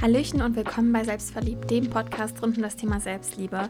Hallöchen 0.00 0.40
und 0.40 0.56
willkommen 0.56 0.94
bei 0.94 1.04
Selbstverliebt, 1.04 1.70
dem 1.70 1.90
Podcast 1.90 2.40
rund 2.40 2.56
um 2.56 2.62
das 2.62 2.74
Thema 2.74 3.00
Selbstliebe. 3.00 3.68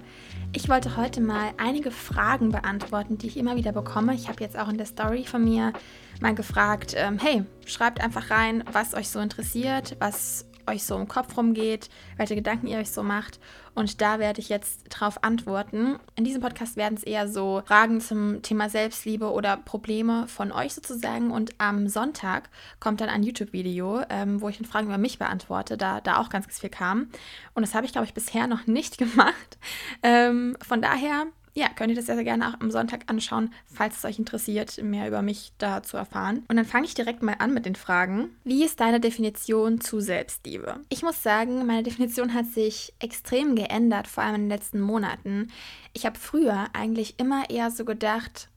Ich 0.53 0.69
wollte 0.69 0.97
heute 0.97 1.21
mal 1.21 1.51
einige 1.57 1.91
Fragen 1.91 2.53
beantworten, 2.53 3.19
die 3.19 3.27
ich 3.27 3.37
immer 3.37 3.57
wieder 3.57 3.73
bekomme. 3.73 4.15
Ich 4.15 4.29
habe 4.29 4.41
jetzt 4.41 4.57
auch 4.57 4.69
in 4.69 4.77
der 4.77 4.87
Story 4.87 5.25
von 5.25 5.43
mir 5.43 5.73
mal 6.21 6.37
gefragt, 6.37 6.95
ähm, 6.97 7.19
hey, 7.19 7.43
schreibt 7.67 8.01
einfach 8.01 8.31
rein, 8.31 8.63
was 8.71 8.95
euch 8.95 9.09
so 9.09 9.19
interessiert, 9.19 9.97
was 9.99 10.47
euch 10.71 10.85
so 10.85 10.97
im 10.97 11.09
Kopf 11.09 11.37
rumgeht, 11.37 11.91
welche 12.17 12.35
Gedanken 12.35 12.67
ihr 12.67 12.79
euch 12.79 12.91
so 12.91 13.03
macht. 13.03 13.39
Und 13.75 14.01
da 14.01 14.19
werde 14.19 14.41
ich 14.41 14.49
jetzt 14.49 14.85
drauf 14.89 15.23
antworten. 15.23 15.99
In 16.17 16.25
diesem 16.25 16.43
Podcast 16.43 16.77
werden 16.77 16.97
es 16.97 17.05
eher 17.05 17.29
so 17.29 17.63
Fragen 17.67 18.01
zum 18.01 18.43
Thema 18.43 18.69
Selbstliebe 18.69 19.31
oder 19.31 19.57
Probleme 19.57 20.27
von 20.27 20.53
euch 20.53 20.75
sozusagen. 20.75 21.31
Und 21.31 21.55
am 21.59 21.89
Sonntag 21.89 22.51
kommt 22.81 23.01
dann 23.01 23.09
ein 23.09 23.23
YouTube-Video, 23.23 24.03
ähm, 24.11 24.41
wo 24.41 24.49
ich 24.49 24.59
dann 24.59 24.67
Fragen 24.67 24.89
über 24.89 24.99
mich 24.99 25.19
beantworte, 25.19 25.77
da, 25.77 26.01
da 26.01 26.19
auch 26.19 26.29
ganz, 26.29 26.47
viel 26.59 26.71
kam. 26.71 27.09
Und 27.55 27.63
das 27.63 27.75
habe 27.75 27.87
ich, 27.87 27.93
glaube 27.93 28.07
ich, 28.07 28.15
bisher 28.15 28.47
noch 28.47 28.67
nicht 28.67 28.99
gemacht. 28.99 29.59
Ähm, 30.03 30.57
von 30.67 30.83
daher 30.83 31.27
ja, 31.55 31.69
könnt 31.69 31.91
ihr 31.91 31.97
das 31.97 32.07
sehr, 32.07 32.15
sehr 32.15 32.25
gerne 32.25 32.49
auch 32.49 32.61
am 32.61 32.71
Sonntag 32.71 33.03
anschauen, 33.09 33.53
falls 33.67 33.99
es 33.99 34.05
euch 34.05 34.19
interessiert, 34.19 34.81
mehr 34.83 35.09
über 35.09 35.23
mich 35.23 35.53
da 35.59 35.83
zu 35.83 35.97
erfahren. 35.97 36.45
Und 36.49 36.57
dann 36.57 36.65
fange 36.65 36.87
ich 36.87 36.95
direkt 36.95 37.23
mal 37.23 37.37
an 37.39 37.53
mit 37.53 37.67
den 37.67 37.75
Fragen. 37.75 38.37
Wie 38.45 38.65
ist 38.65 38.81
deine 38.81 39.01
Definition 39.01 39.81
zu 39.81 40.01
Selbstliebe? 40.01 40.81
Ich 40.89 41.03
muss 41.03 41.23
sagen, 41.23 41.67
meine 41.67 41.83
Definition 41.83 42.35
hat 42.35 42.47
sich 42.47 42.95
extrem 43.01 43.57
geändert, 43.57 44.07
vor 44.07 44.23
allem 44.23 44.37
in 44.37 44.41
den 44.43 44.51
letzten 44.51 44.81
Monaten. 44.81 45.49
Ich 45.93 46.07
habe 46.07 46.19
früher 46.19 46.69
eigentlich 46.73 47.19
immer 47.19 47.51
eher 47.51 47.71
so 47.71 47.85
gedacht, 47.85 48.49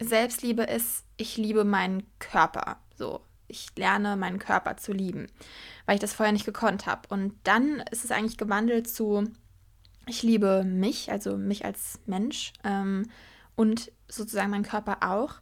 Selbstliebe 0.00 0.62
ist, 0.62 1.04
ich 1.16 1.36
liebe 1.36 1.64
meinen 1.64 2.04
Körper. 2.18 2.78
So, 2.96 3.20
ich 3.46 3.68
lerne 3.76 4.16
meinen 4.16 4.38
Körper 4.38 4.76
zu 4.76 4.92
lieben, 4.92 5.26
weil 5.86 5.96
ich 5.96 6.00
das 6.00 6.14
vorher 6.14 6.32
nicht 6.32 6.46
gekonnt 6.46 6.86
habe. 6.86 7.02
Und 7.08 7.34
dann 7.44 7.80
ist 7.90 8.04
es 8.04 8.10
eigentlich 8.10 8.38
gewandelt 8.38 8.88
zu, 8.88 9.24
ich 10.08 10.22
liebe 10.22 10.64
mich, 10.64 11.10
also 11.10 11.36
mich 11.36 11.64
als 11.64 12.00
Mensch 12.06 12.52
ähm, 12.64 13.08
und 13.56 13.92
sozusagen 14.08 14.50
meinen 14.50 14.64
Körper 14.64 14.98
auch. 15.02 15.34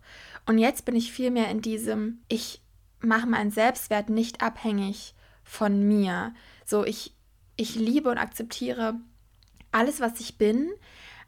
Und 0.47 0.59
jetzt 0.59 0.85
bin 0.85 0.97
ich 0.97 1.13
viel 1.13 1.31
mehr 1.31 1.51
in 1.51 1.61
diesem, 1.61 2.19
ich 2.29 2.63
mache 3.01 3.27
meinen 3.27 3.51
Selbstwert 3.51 4.11
nicht 4.11 4.43
abhängig 4.43 5.15
von 5.45 5.87
mir. 5.87 6.35
So, 6.65 6.85
ich, 6.85 7.15
ich 7.57 7.75
liebe 7.77 8.11
und 8.11 8.19
akzeptiere 8.19 8.95
alles, 9.73 10.01
was 10.01 10.21
ich 10.21 10.39
bin, 10.39 10.71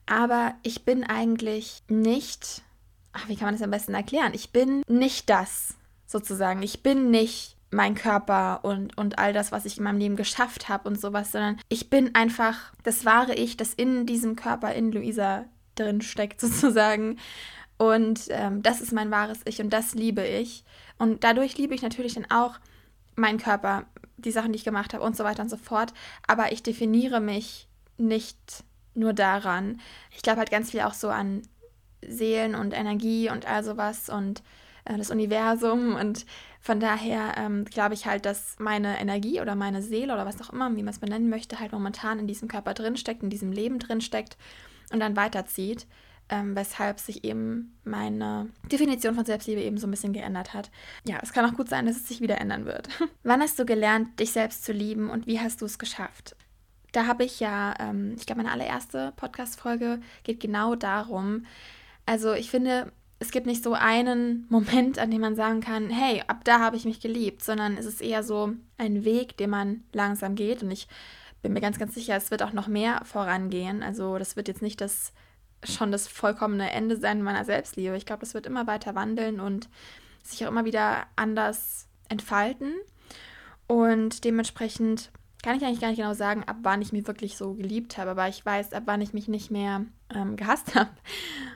aber 0.07 0.55
ich 0.63 0.85
bin 0.85 1.05
eigentlich 1.05 1.83
nicht, 1.89 2.63
ach, 3.13 3.29
wie 3.29 3.37
kann 3.37 3.47
man 3.47 3.55
das 3.55 3.63
am 3.63 3.71
besten 3.71 3.95
erklären? 3.95 4.33
Ich 4.35 4.51
bin 4.51 4.83
nicht 4.89 5.29
das, 5.29 5.75
sozusagen. 6.07 6.63
Ich 6.63 6.83
bin 6.83 7.11
nicht 7.11 7.58
mein 7.71 7.95
Körper 7.95 8.61
und, 8.63 8.97
und 8.97 9.19
all 9.19 9.33
das, 9.33 9.53
was 9.53 9.65
ich 9.65 9.79
in 9.79 9.85
meinem 9.85 9.99
Leben 9.99 10.17
geschafft 10.17 10.69
habe 10.69 10.89
und 10.89 11.01
sowas, 11.01 11.33
sondern 11.33 11.59
ich 11.69 11.91
bin 11.91 12.15
einfach 12.15 12.73
das 12.83 13.05
wahre 13.05 13.35
Ich, 13.35 13.57
das 13.57 13.75
in 13.75 14.07
diesem 14.07 14.37
Körper 14.37 14.73
in 14.73 14.93
Luisa 14.93 15.45
drin 15.75 16.01
steckt, 16.01 16.41
sozusagen. 16.41 17.19
Und 17.77 18.27
ähm, 18.31 18.63
das 18.63 18.81
ist 18.81 18.93
mein 18.93 19.11
wahres 19.11 19.41
Ich 19.45 19.61
und 19.61 19.71
das 19.71 19.95
liebe 19.95 20.27
ich. 20.27 20.65
Und 20.99 21.25
dadurch 21.25 21.57
liebe 21.59 21.75
ich 21.75 21.83
natürlich 21.83 22.15
dann 22.15 22.31
auch 22.31 22.59
meinen 23.15 23.39
Körper, 23.39 23.85
die 24.17 24.33
Sachen, 24.33 24.53
die 24.53 24.57
ich 24.57 24.65
gemacht 24.65 24.95
habe 24.95 25.05
und 25.05 25.17
so 25.17 25.25
weiter 25.25 25.43
und 25.43 25.49
so 25.49 25.57
fort. 25.57 25.93
Aber 26.27 26.53
ich 26.53 26.63
definiere 26.63 27.21
mich 27.21 27.69
nicht 27.99 28.65
nur 28.95 29.13
daran. 29.13 29.81
Ich 30.11 30.23
glaube 30.23 30.39
halt 30.39 30.51
ganz 30.51 30.71
viel 30.71 30.81
auch 30.81 30.95
so 30.95 31.09
an 31.09 31.43
Seelen 32.07 32.55
und 32.55 32.73
Energie 32.73 33.31
und 33.31 33.47
all 33.47 33.63
sowas 33.63 34.09
und 34.09 34.43
das 34.97 35.11
Universum 35.11 35.97
und 35.97 36.25
von 36.61 36.81
daher 36.81 37.35
ähm, 37.37 37.65
glaube 37.65 37.95
ich 37.95 38.07
halt, 38.07 38.25
dass 38.25 38.57
meine 38.59 39.01
Energie 39.01 39.41
oder 39.41 39.55
meine 39.55 39.83
Seele 39.83 40.15
oder 40.15 40.27
was 40.27 40.41
auch 40.41 40.53
immer, 40.53 40.75
wie 40.77 40.83
man 40.83 40.95
es 40.95 40.99
benennen 40.99 41.29
möchte, 41.29 41.61
halt 41.61 41.73
momentan 41.73 42.19
in 42.19 42.27
diesem 42.27 42.49
Körper 42.49 42.75
drinsteckt, 42.75 43.23
in 43.23 43.31
diesem 43.31 43.53
Leben 43.53 43.79
drinsteckt 43.79 44.37
und 44.93 45.01
dann 45.01 45.17
weiterzieht. 45.17 45.87
Ähm, 46.31 46.55
weshalb 46.55 47.01
sich 47.01 47.25
eben 47.25 47.79
meine 47.85 48.51
Definition 48.71 49.15
von 49.15 49.25
Selbstliebe 49.25 49.63
eben 49.63 49.79
so 49.79 49.87
ein 49.87 49.91
bisschen 49.91 50.13
geändert 50.13 50.53
hat. 50.53 50.71
Ja, 51.07 51.19
es 51.23 51.33
kann 51.33 51.47
auch 51.47 51.57
gut 51.57 51.71
sein, 51.71 51.87
dass 51.87 51.97
es 51.97 52.07
sich 52.07 52.21
wieder 52.21 52.39
ändern 52.39 52.67
wird. 52.67 52.87
Wann 53.23 53.41
hast 53.41 53.59
du 53.59 53.65
gelernt, 53.65 54.21
dich 54.21 54.33
selbst 54.33 54.63
zu 54.63 54.73
lieben 54.73 55.09
und 55.09 55.27
wie 55.27 55.41
hast 55.41 55.63
du 55.63 55.65
es 55.65 55.79
geschafft? 55.79 56.37
Da 56.93 57.07
habe 57.07 57.25
ich 57.25 57.41
ja, 57.41 57.73
ähm, 57.81 58.15
ich 58.19 58.27
glaube, 58.27 58.43
meine 58.43 58.53
allererste 58.53 59.15
Podcast-Folge 59.17 60.01
geht 60.23 60.41
genau 60.41 60.75
darum. 60.75 61.47
Also 62.05 62.35
ich 62.35 62.51
finde, 62.51 62.93
es 63.21 63.31
gibt 63.31 63.47
nicht 63.47 63.65
so 63.65 63.73
einen 63.73 64.47
Moment, 64.49 64.99
an 64.99 65.11
dem 65.11 65.21
man 65.21 65.35
sagen 65.35 65.61
kann, 65.61 65.91
hey, 65.91 66.23
ab 66.27 66.45
da 66.45 66.61
habe 66.61 66.77
ich 66.77 66.85
mich 66.85 67.01
geliebt, 67.01 67.43
sondern 67.43 67.77
es 67.77 67.87
ist 67.87 68.01
eher 68.01 68.23
so 68.23 68.53
ein 68.77 69.05
Weg, 69.05 69.37
den 69.37 69.51
man 69.51 69.83
langsam 69.93 70.35
geht. 70.35 70.63
Und 70.63 70.71
ich 70.71 70.89
bin 71.43 71.53
mir 71.53 71.61
ganz, 71.61 71.79
ganz 71.79 71.95
sicher, 71.95 72.17
es 72.17 72.31
wird 72.31 72.43
auch 72.43 72.53
noch 72.53 72.69
mehr 72.69 73.03
vorangehen. 73.05 73.83
Also 73.83 74.19
das 74.19 74.37
wird 74.37 74.49
jetzt 74.49 74.63
nicht 74.63 74.81
das 74.81 75.13
schon 75.65 75.91
das 75.91 76.07
vollkommene 76.07 76.71
Ende 76.71 76.97
sein 76.97 77.23
meiner 77.23 77.45
Selbstliebe. 77.45 77.97
Ich 77.97 78.07
glaube, 78.07 78.21
das 78.21 78.35
wird 78.35 78.47
immer 78.47 78.69
weiter 78.69 78.95
wandeln 78.95 79.41
und 79.41 79.69
sich 80.23 80.45
auch 80.45 80.51
immer 80.51 80.65
wieder 80.65 81.07
anders 81.17 81.89
entfalten. 82.09 82.75
Und 83.67 84.25
dementsprechend 84.25 85.11
kann 85.43 85.57
ich 85.57 85.65
eigentlich 85.65 85.81
gar 85.81 85.89
nicht 85.89 85.99
genau 85.99 86.15
sagen, 86.15 86.45
ab 86.45 86.57
wann 86.63 86.83
ich 86.83 86.93
mich 86.93 87.07
wirklich 87.07 87.37
so 87.37 87.55
geliebt 87.55 87.99
habe, 87.99 88.13
aber 88.13 88.29
ich 88.29 88.45
weiß, 88.45 88.73
ab 88.73 88.85
wann 88.87 89.01
ich 89.01 89.13
mich 89.13 89.29
nicht 89.29 89.51
mehr 89.51 89.85
ähm, 90.15 90.37
gehasst 90.37 90.75
habe. 90.77 90.91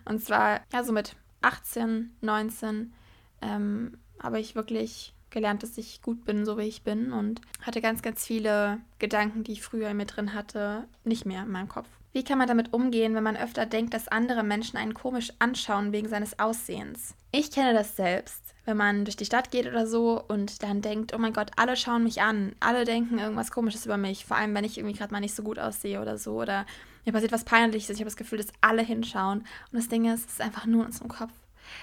Und 0.05 0.21
zwar, 0.21 0.61
ja, 0.73 0.83
so 0.83 0.93
mit 0.93 1.17
18, 1.43 2.17
19 2.21 2.93
ähm, 3.41 3.99
habe 4.21 4.41
ich 4.41 4.55
wirklich 4.55 5.15
gelernt, 5.31 5.63
dass 5.63 5.79
ich 5.79 6.03
gut 6.03 6.25
bin, 6.25 6.45
so 6.45 6.59
wie 6.59 6.63
ich 6.63 6.83
bin 6.83 7.13
und 7.13 7.41
hatte 7.63 7.81
ganz, 7.81 8.03
ganz 8.03 8.25
viele 8.25 8.79
Gedanken, 8.99 9.45
die 9.45 9.53
ich 9.53 9.63
früher 9.63 9.91
in 9.91 9.97
mir 9.97 10.07
drin 10.07 10.35
hatte, 10.35 10.85
nicht 11.05 11.27
mehr 11.27 11.43
in 11.43 11.51
meinem 11.51 11.69
Kopf. 11.69 11.89
Wie 12.13 12.25
kann 12.25 12.37
man 12.37 12.47
damit 12.47 12.75
umgehen, 12.75 13.15
wenn 13.15 13.23
man 13.23 13.39
öfter 13.39 13.65
denkt, 13.65 13.95
dass 13.95 14.09
andere 14.09 14.43
Menschen 14.43 14.77
einen 14.77 14.93
komisch 14.93 15.33
anschauen 15.39 15.93
wegen 15.93 16.09
seines 16.09 16.39
Aussehens? 16.39 17.15
Ich 17.31 17.51
kenne 17.51 17.73
das 17.73 17.97
selbst, 17.97 18.43
wenn 18.67 18.77
man 18.77 19.07
durch 19.07 19.17
die 19.17 19.25
Stadt 19.25 19.51
geht 19.51 19.67
oder 19.67 19.87
so 19.87 20.23
und 20.29 20.63
dann 20.63 20.83
denkt, 20.83 21.15
oh 21.15 21.19
mein 21.19 21.33
Gott, 21.33 21.51
alle 21.57 21.75
schauen 21.75 22.05
mich 22.05 22.21
an, 22.21 22.55
alle 22.61 22.85
denken 22.85 23.19
irgendwas 23.19 23.51
Komisches 23.51 23.87
über 23.87 23.97
mich, 23.97 24.27
vor 24.27 24.37
allem 24.37 24.55
wenn 24.55 24.65
ich 24.65 24.77
irgendwie 24.77 24.97
gerade 24.97 25.13
mal 25.13 25.21
nicht 25.21 25.35
so 25.35 25.43
gut 25.43 25.59
aussehe 25.59 26.03
oder 26.03 26.19
so 26.19 26.35
oder 26.35 26.67
mir 27.05 27.13
passiert 27.13 27.33
was 27.33 27.45
Peinliches, 27.45 27.91
ich 27.91 28.01
habe 28.01 28.11
das 28.11 28.17
Gefühl, 28.17 28.39
dass 28.39 28.53
alle 28.61 28.83
hinschauen 28.83 29.41
und 29.41 29.79
das 29.79 29.89
Ding 29.89 30.05
ist, 30.05 30.27
es 30.27 30.33
ist 30.35 30.41
einfach 30.41 30.67
nur 30.67 30.83
in 30.83 30.87
unserem 30.87 31.09
Kopf. 31.09 31.33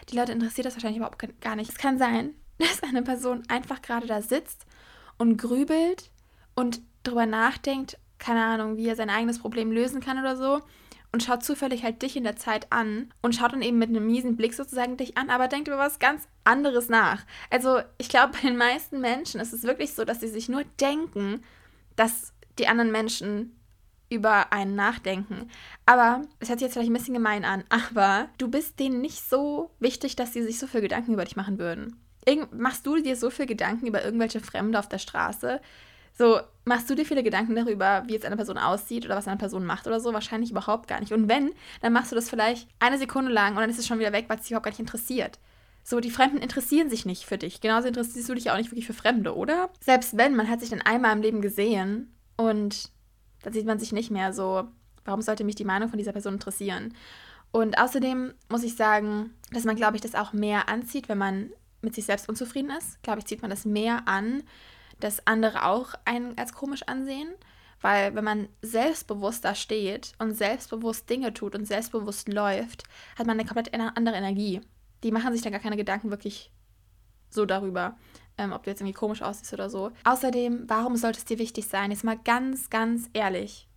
Die 0.10 0.16
Leute 0.16 0.32
interessiert 0.32 0.66
das 0.66 0.76
wahrscheinlich 0.76 0.98
überhaupt 0.98 1.42
gar 1.42 1.56
nicht. 1.56 1.70
Es 1.70 1.78
kann 1.78 1.98
sein, 1.98 2.32
dass 2.58 2.84
eine 2.84 3.04
Person 3.04 3.44
einfach 3.48 3.82
gerade 3.82 4.08
da 4.08 4.22
sitzt 4.22 4.66
und 5.18 5.38
grübelt 5.38 6.12
und 6.56 6.82
darüber 7.04 7.26
nachdenkt, 7.26 7.98
keine 8.18 8.44
Ahnung, 8.44 8.78
wie 8.78 8.88
er 8.88 8.96
sein 8.96 9.10
eigenes 9.10 9.40
Problem 9.40 9.72
lösen 9.72 10.02
kann 10.02 10.20
oder 10.20 10.36
so 10.36 10.62
und 11.12 11.24
schaut 11.24 11.44
zufällig 11.44 11.84
halt 11.84 12.02
dich 12.02 12.16
in 12.16 12.24
der 12.24 12.36
Zeit 12.36 12.72
an 12.72 13.12
und 13.22 13.36
schaut 13.36 13.54
dann 13.54 13.62
eben 13.62 13.80
mit 13.80 13.90
einem 13.90 14.06
miesen 14.06 14.36
Blick 14.36 14.54
sozusagen 14.54 14.98
dich 14.98 15.18
an, 15.18 15.30
aber 15.30 15.48
denkt 15.48 15.68
über 15.68 15.78
was 15.78 16.00
ganz 16.00 16.28
anderes 16.44 16.90
nach. 16.90 17.26
Also 17.50 17.80
ich 17.98 18.10
glaube, 18.10 18.34
bei 18.34 18.48
den 18.48 18.58
meisten 18.58 19.00
Menschen 19.02 19.40
ist 19.40 19.54
es 19.54 19.64
wirklich 19.64 19.94
so, 19.94 20.06
dass 20.06 20.20
sie 20.20 20.28
sich 20.28 20.50
nur 20.50 20.64
denken, 20.80 21.44
dass 21.96 22.34
die 22.60 22.68
anderen 22.68 22.92
Menschen 22.92 23.56
über 24.10 24.52
einen 24.52 24.76
nachdenken. 24.76 25.50
Aber 25.86 26.22
es 26.40 26.50
hört 26.50 26.60
sich 26.60 26.66
jetzt 26.66 26.74
vielleicht 26.74 26.90
ein 26.90 26.94
bisschen 26.94 27.14
gemein 27.14 27.46
an, 27.46 27.64
aber 27.70 28.30
du 28.38 28.50
bist 28.50 28.80
denen 28.80 29.02
nicht 29.02 29.28
so 29.28 29.72
wichtig, 29.80 30.16
dass 30.16 30.34
sie 30.34 30.44
sich 30.44 30.60
so 30.60 30.68
viel 30.68 30.82
Gedanken 30.82 31.14
über 31.14 31.26
dich 31.26 31.36
machen 31.36 31.60
würden. 31.60 32.00
Irgend 32.26 32.58
machst 32.58 32.86
du 32.86 33.02
dir 33.02 33.16
so 33.16 33.30
viel 33.30 33.46
Gedanken 33.46 33.88
über 33.88 34.04
irgendwelche 34.04 34.40
Fremde 34.40 34.78
auf 34.78 34.90
der 34.90 34.98
Straße? 34.98 35.62
So, 36.18 36.42
machst 36.66 36.90
du 36.90 36.96
dir 36.96 37.06
viele 37.06 37.24
Gedanken 37.24 37.56
darüber, 37.56 38.04
wie 38.08 38.14
jetzt 38.14 38.26
eine 38.26 38.36
Person 38.36 38.58
aussieht 38.58 39.06
oder 39.06 39.16
was 39.16 39.28
eine 39.28 39.38
Person 39.38 39.66
macht 39.66 39.88
oder 39.88 40.02
so? 40.02 40.14
Wahrscheinlich 40.14 40.52
überhaupt 40.52 40.90
gar 40.90 41.00
nicht. 41.00 41.14
Und 41.14 41.30
wenn, 41.30 41.52
dann 41.82 41.94
machst 41.94 42.12
du 42.12 42.16
das 42.16 42.30
vielleicht 42.30 42.68
eine 42.80 42.98
Sekunde 42.98 43.32
lang 43.32 43.54
und 43.54 43.62
dann 43.62 43.70
ist 43.70 43.80
es 43.80 43.88
schon 43.88 44.00
wieder 44.00 44.12
weg, 44.12 44.26
weil 44.28 44.36
es 44.36 44.44
dich 44.44 44.52
überhaupt 44.52 44.66
gar 44.66 44.72
nicht 44.72 44.82
interessiert. 44.82 45.40
So, 45.82 46.02
die 46.02 46.12
Fremden 46.12 46.38
interessieren 46.38 46.90
sich 46.90 47.06
nicht 47.06 47.24
für 47.24 47.38
dich. 47.38 47.62
Genauso 47.62 47.88
interessierst 47.88 48.28
du 48.28 48.36
dich 48.36 48.52
auch 48.52 48.58
nicht 48.58 48.70
wirklich 48.70 48.86
für 48.86 48.94
Fremde, 48.94 49.36
oder? 49.36 49.70
Selbst 49.80 50.18
wenn, 50.18 50.36
man 50.36 50.50
hat 50.50 50.60
sich 50.60 50.70
dann 50.70 50.82
einmal 50.82 51.16
im 51.16 51.22
Leben 51.22 51.42
gesehen 51.42 52.14
und 52.36 52.92
dann 53.42 53.54
sieht 53.54 53.66
man 53.66 53.80
sich 53.80 53.92
nicht 53.92 54.12
mehr 54.12 54.34
so, 54.34 54.68
warum 55.06 55.22
sollte 55.22 55.44
mich 55.44 55.56
die 55.56 55.66
Meinung 55.66 55.90
von 55.90 55.98
dieser 55.98 56.12
Person 56.12 56.34
interessieren? 56.36 56.94
Und 57.52 57.80
außerdem 57.80 58.34
muss 58.50 58.64
ich 58.64 58.76
sagen, 58.76 59.34
dass 59.52 59.64
man, 59.64 59.76
glaube 59.76 59.96
ich, 59.96 60.02
das 60.02 60.16
auch 60.16 60.34
mehr 60.34 60.70
anzieht, 60.70 61.10
wenn 61.10 61.18
man 61.18 61.52
mit 61.82 61.96
sich 61.96 62.06
selbst 62.06 62.30
unzufrieden 62.30 62.72
ist. 62.72 63.02
Glaube 63.02 63.20
ich, 63.20 63.26
zieht 63.26 63.42
man 63.42 63.50
das 63.50 63.66
mehr 63.66 64.08
an, 64.08 64.44
dass 65.00 65.26
andere 65.26 65.66
auch 65.66 65.94
einen 66.06 66.38
als 66.38 66.54
komisch 66.54 66.84
ansehen. 66.84 67.30
Weil 67.82 68.14
wenn 68.14 68.26
man 68.26 68.50
selbstbewusst 68.62 69.46
da 69.46 69.56
steht 69.56 70.12
und 70.20 70.34
selbstbewusst 70.34 71.10
Dinge 71.10 71.34
tut 71.34 71.56
und 71.56 71.66
selbstbewusst 71.66 72.28
läuft, 72.28 72.84
hat 73.18 73.26
man 73.26 73.40
eine 73.40 73.48
komplett 73.48 73.74
andere 73.74 74.18
Energie. 74.18 74.62
Die 75.04 75.12
machen 75.12 75.32
sich 75.32 75.42
dann 75.42 75.54
gar 75.54 75.62
keine 75.62 75.78
Gedanken 75.78 76.12
wirklich 76.12 76.52
so 77.30 77.46
darüber, 77.46 77.96
ähm, 78.40 78.54
ob 78.54 78.64
du 78.64 78.72
jetzt 78.72 78.82
irgendwie 78.82 78.94
komisch 78.94 79.22
aussiehst 79.22 79.54
oder 79.54 79.70
so. 79.70 79.92
Außerdem, 80.06 80.64
warum 80.68 80.96
sollte 80.96 81.20
es 81.20 81.26
dir 81.26 81.38
wichtig 81.38 81.68
sein? 81.68 81.92
Jetzt 81.92 82.04
mal 82.04 82.18
ganz, 82.18 82.70
ganz 82.70 83.10
ehrlich. 83.14 83.68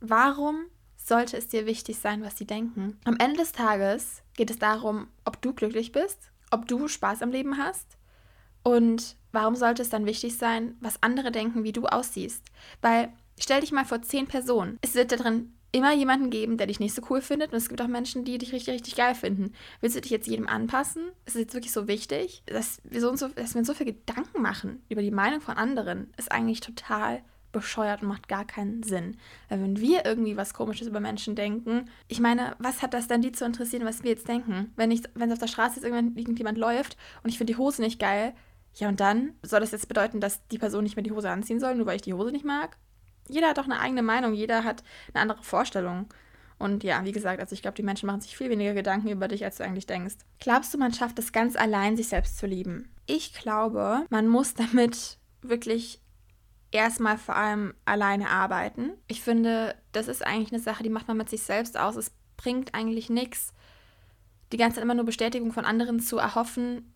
Warum 0.00 0.64
sollte 0.96 1.36
es 1.36 1.48
dir 1.48 1.66
wichtig 1.66 1.98
sein, 1.98 2.22
was 2.22 2.38
sie 2.38 2.46
denken? 2.46 2.98
Am 3.04 3.16
Ende 3.18 3.38
des 3.38 3.52
Tages 3.52 4.22
geht 4.36 4.50
es 4.50 4.58
darum, 4.58 5.08
ob 5.24 5.42
du 5.42 5.52
glücklich 5.52 5.92
bist, 5.92 6.30
ob 6.50 6.66
du 6.66 6.88
Spaß 6.88 7.22
am 7.22 7.30
Leben 7.30 7.58
hast 7.58 7.98
und 8.62 9.16
warum 9.32 9.54
sollte 9.54 9.82
es 9.82 9.90
dann 9.90 10.06
wichtig 10.06 10.38
sein, 10.38 10.76
was 10.80 11.02
andere 11.02 11.30
denken, 11.30 11.62
wie 11.62 11.72
du 11.72 11.84
aussiehst? 11.84 12.42
Weil 12.80 13.12
stell 13.38 13.60
dich 13.60 13.72
mal 13.72 13.84
vor 13.84 14.02
zehn 14.02 14.26
Personen. 14.26 14.78
Es 14.80 14.94
wird 14.94 15.12
da 15.12 15.16
drin 15.16 15.52
immer 15.74 15.92
jemanden 15.92 16.30
geben, 16.30 16.56
der 16.56 16.68
dich 16.68 16.78
nicht 16.78 16.94
so 16.94 17.02
cool 17.10 17.20
findet. 17.20 17.52
Und 17.52 17.58
es 17.58 17.68
gibt 17.68 17.82
auch 17.82 17.88
Menschen, 17.88 18.24
die 18.24 18.38
dich 18.38 18.52
richtig, 18.52 18.74
richtig 18.74 18.94
geil 18.94 19.14
finden. 19.14 19.52
Willst 19.80 19.96
du 19.96 20.00
dich 20.00 20.12
jetzt 20.12 20.28
jedem 20.28 20.46
anpassen? 20.46 21.02
Ist 21.26 21.34
es 21.34 21.42
jetzt 21.42 21.54
wirklich 21.54 21.72
so 21.72 21.88
wichtig? 21.88 22.44
Dass 22.46 22.80
wir, 22.84 23.00
so, 23.00 23.14
so, 23.16 23.28
dass 23.28 23.54
wir 23.54 23.58
uns 23.58 23.66
so 23.66 23.74
viel 23.74 23.86
Gedanken 23.86 24.40
machen 24.40 24.82
über 24.88 25.02
die 25.02 25.10
Meinung 25.10 25.40
von 25.40 25.56
anderen, 25.56 26.14
ist 26.16 26.30
eigentlich 26.30 26.60
total 26.60 27.22
bescheuert 27.50 28.02
und 28.02 28.08
macht 28.08 28.28
gar 28.28 28.44
keinen 28.44 28.84
Sinn. 28.84 29.16
Weil 29.48 29.62
wenn 29.62 29.80
wir 29.80 30.04
irgendwie 30.04 30.36
was 30.36 30.54
Komisches 30.54 30.86
über 30.86 31.00
Menschen 31.00 31.34
denken, 31.34 31.90
ich 32.06 32.20
meine, 32.20 32.54
was 32.58 32.80
hat 32.80 32.94
das 32.94 33.08
denn 33.08 33.22
die 33.22 33.32
zu 33.32 33.44
interessieren, 33.44 33.84
was 33.84 34.04
wir 34.04 34.12
jetzt 34.12 34.28
denken? 34.28 34.72
Wenn 34.76 34.92
ich, 34.92 35.02
wenn 35.14 35.32
auf 35.32 35.38
der 35.38 35.48
Straße 35.48 35.80
jetzt 35.80 35.84
irgendjemand 35.84 36.56
läuft 36.56 36.96
und 37.24 37.30
ich 37.30 37.38
finde 37.38 37.52
die 37.52 37.58
Hose 37.58 37.82
nicht 37.82 37.98
geil, 37.98 38.32
ja 38.74 38.88
und 38.88 39.00
dann? 39.00 39.34
Soll 39.42 39.60
das 39.60 39.72
jetzt 39.72 39.88
bedeuten, 39.88 40.20
dass 40.20 40.46
die 40.48 40.58
Person 40.58 40.84
nicht 40.84 40.94
mehr 40.94 41.02
die 41.02 41.12
Hose 41.12 41.30
anziehen 41.30 41.58
soll, 41.58 41.74
nur 41.74 41.86
weil 41.86 41.96
ich 41.96 42.02
die 42.02 42.14
Hose 42.14 42.30
nicht 42.30 42.44
mag? 42.44 42.76
Jeder 43.28 43.48
hat 43.48 43.58
doch 43.58 43.64
eine 43.64 43.80
eigene 43.80 44.02
Meinung, 44.02 44.34
jeder 44.34 44.64
hat 44.64 44.82
eine 45.12 45.22
andere 45.22 45.42
Vorstellung. 45.42 46.08
Und 46.58 46.84
ja, 46.84 47.04
wie 47.04 47.12
gesagt, 47.12 47.40
also 47.40 47.52
ich 47.52 47.62
glaube, 47.62 47.76
die 47.76 47.82
Menschen 47.82 48.06
machen 48.06 48.20
sich 48.20 48.36
viel 48.36 48.50
weniger 48.50 48.74
Gedanken 48.74 49.08
über 49.08 49.28
dich, 49.28 49.44
als 49.44 49.56
du 49.56 49.64
eigentlich 49.64 49.86
denkst. 49.86 50.16
Glaubst 50.38 50.72
du, 50.72 50.78
man 50.78 50.92
schafft 50.92 51.18
es 51.18 51.32
ganz 51.32 51.56
allein, 51.56 51.96
sich 51.96 52.08
selbst 52.08 52.38
zu 52.38 52.46
lieben? 52.46 52.88
Ich 53.06 53.34
glaube, 53.34 54.06
man 54.10 54.28
muss 54.28 54.54
damit 54.54 55.18
wirklich 55.42 56.00
erstmal 56.70 57.18
vor 57.18 57.36
allem 57.36 57.74
alleine 57.84 58.30
arbeiten. 58.30 58.92
Ich 59.08 59.22
finde, 59.22 59.74
das 59.92 60.08
ist 60.08 60.24
eigentlich 60.24 60.52
eine 60.52 60.62
Sache, 60.62 60.82
die 60.82 60.90
macht 60.90 61.08
man 61.08 61.16
mit 61.16 61.28
sich 61.28 61.42
selbst 61.42 61.78
aus. 61.78 61.96
Es 61.96 62.12
bringt 62.36 62.74
eigentlich 62.74 63.10
nichts, 63.10 63.52
die 64.52 64.56
ganze 64.56 64.76
Zeit 64.76 64.84
immer 64.84 64.94
nur 64.94 65.04
Bestätigung 65.04 65.52
von 65.52 65.64
anderen 65.64 66.00
zu 66.00 66.18
erhoffen 66.18 66.92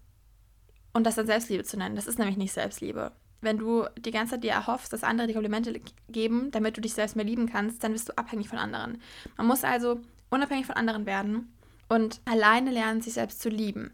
und 0.92 1.04
das 1.04 1.16
dann 1.16 1.26
Selbstliebe 1.26 1.64
zu 1.64 1.76
nennen. 1.76 1.96
Das 1.96 2.06
ist 2.06 2.18
nämlich 2.18 2.36
nicht 2.36 2.52
Selbstliebe 2.52 3.12
wenn 3.40 3.58
du 3.58 3.84
die 3.98 4.10
ganze 4.10 4.34
Zeit 4.34 4.44
dir 4.44 4.52
erhoffst, 4.52 4.92
dass 4.92 5.04
andere 5.04 5.26
dir 5.26 5.34
Komplimente 5.34 5.80
geben, 6.08 6.50
damit 6.50 6.76
du 6.76 6.80
dich 6.80 6.94
selbst 6.94 7.16
mehr 7.16 7.24
lieben 7.24 7.48
kannst, 7.48 7.82
dann 7.84 7.92
bist 7.92 8.08
du 8.08 8.18
abhängig 8.18 8.48
von 8.48 8.58
anderen. 8.58 9.00
Man 9.36 9.46
muss 9.46 9.64
also 9.64 10.00
unabhängig 10.30 10.66
von 10.66 10.76
anderen 10.76 11.06
werden 11.06 11.52
und 11.88 12.20
alleine 12.24 12.70
lernen, 12.70 13.00
sich 13.00 13.14
selbst 13.14 13.40
zu 13.40 13.48
lieben. 13.48 13.92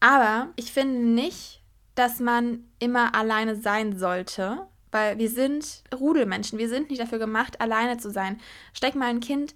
Aber 0.00 0.48
ich 0.56 0.72
finde 0.72 0.98
nicht, 0.98 1.62
dass 1.94 2.20
man 2.20 2.64
immer 2.78 3.14
alleine 3.14 3.56
sein 3.56 3.98
sollte, 3.98 4.66
weil 4.92 5.18
wir 5.18 5.30
sind 5.30 5.82
Rudelmenschen. 5.94 6.58
Wir 6.58 6.68
sind 6.68 6.90
nicht 6.90 7.00
dafür 7.00 7.18
gemacht, 7.18 7.60
alleine 7.60 7.96
zu 7.96 8.10
sein. 8.10 8.38
Steck 8.72 8.94
mal 8.94 9.08
ein 9.08 9.20
Kind 9.20 9.54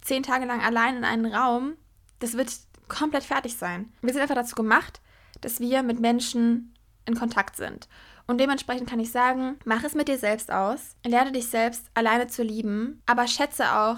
zehn 0.00 0.22
Tage 0.22 0.46
lang 0.46 0.60
allein 0.60 0.96
in 0.96 1.04
einen 1.04 1.26
Raum, 1.26 1.76
das 2.20 2.36
wird 2.36 2.52
komplett 2.88 3.24
fertig 3.24 3.56
sein. 3.56 3.92
Wir 4.02 4.12
sind 4.12 4.22
einfach 4.22 4.34
dazu 4.34 4.54
gemacht, 4.54 5.00
dass 5.40 5.60
wir 5.60 5.82
mit 5.82 6.00
Menschen 6.00 6.74
in 7.06 7.14
Kontakt 7.14 7.56
sind. 7.56 7.88
Und 8.30 8.38
dementsprechend 8.38 8.88
kann 8.88 9.00
ich 9.00 9.10
sagen, 9.10 9.58
mach 9.64 9.82
es 9.82 9.96
mit 9.96 10.06
dir 10.06 10.16
selbst 10.16 10.52
aus, 10.52 10.94
lerne 11.04 11.32
dich 11.32 11.48
selbst 11.48 11.90
alleine 11.94 12.28
zu 12.28 12.44
lieben, 12.44 13.02
aber 13.04 13.26
schätze 13.26 13.76
auch 13.76 13.96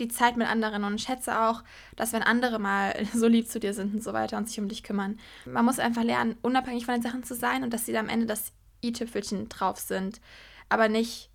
die 0.00 0.08
Zeit 0.08 0.36
mit 0.36 0.48
anderen 0.48 0.84
und 0.84 1.00
schätze 1.00 1.40
auch, 1.40 1.62
dass 1.96 2.12
wenn 2.12 2.22
andere 2.22 2.58
mal 2.58 2.92
so 3.14 3.26
lieb 3.26 3.48
zu 3.48 3.58
dir 3.58 3.72
sind 3.72 3.94
und 3.94 4.04
so 4.04 4.12
weiter 4.12 4.36
und 4.36 4.46
sich 4.50 4.60
um 4.60 4.68
dich 4.68 4.82
kümmern. 4.82 5.18
Man 5.46 5.64
muss 5.64 5.78
einfach 5.78 6.02
lernen, 6.02 6.36
unabhängig 6.42 6.84
von 6.84 6.92
den 6.92 7.02
Sachen 7.02 7.24
zu 7.24 7.34
sein 7.34 7.62
und 7.62 7.72
dass 7.72 7.86
sie 7.86 7.96
am 7.96 8.10
Ende 8.10 8.26
das 8.26 8.52
i-Tüpfelchen 8.84 9.48
drauf 9.48 9.78
sind, 9.78 10.20
aber 10.68 10.90
nicht 10.90 11.30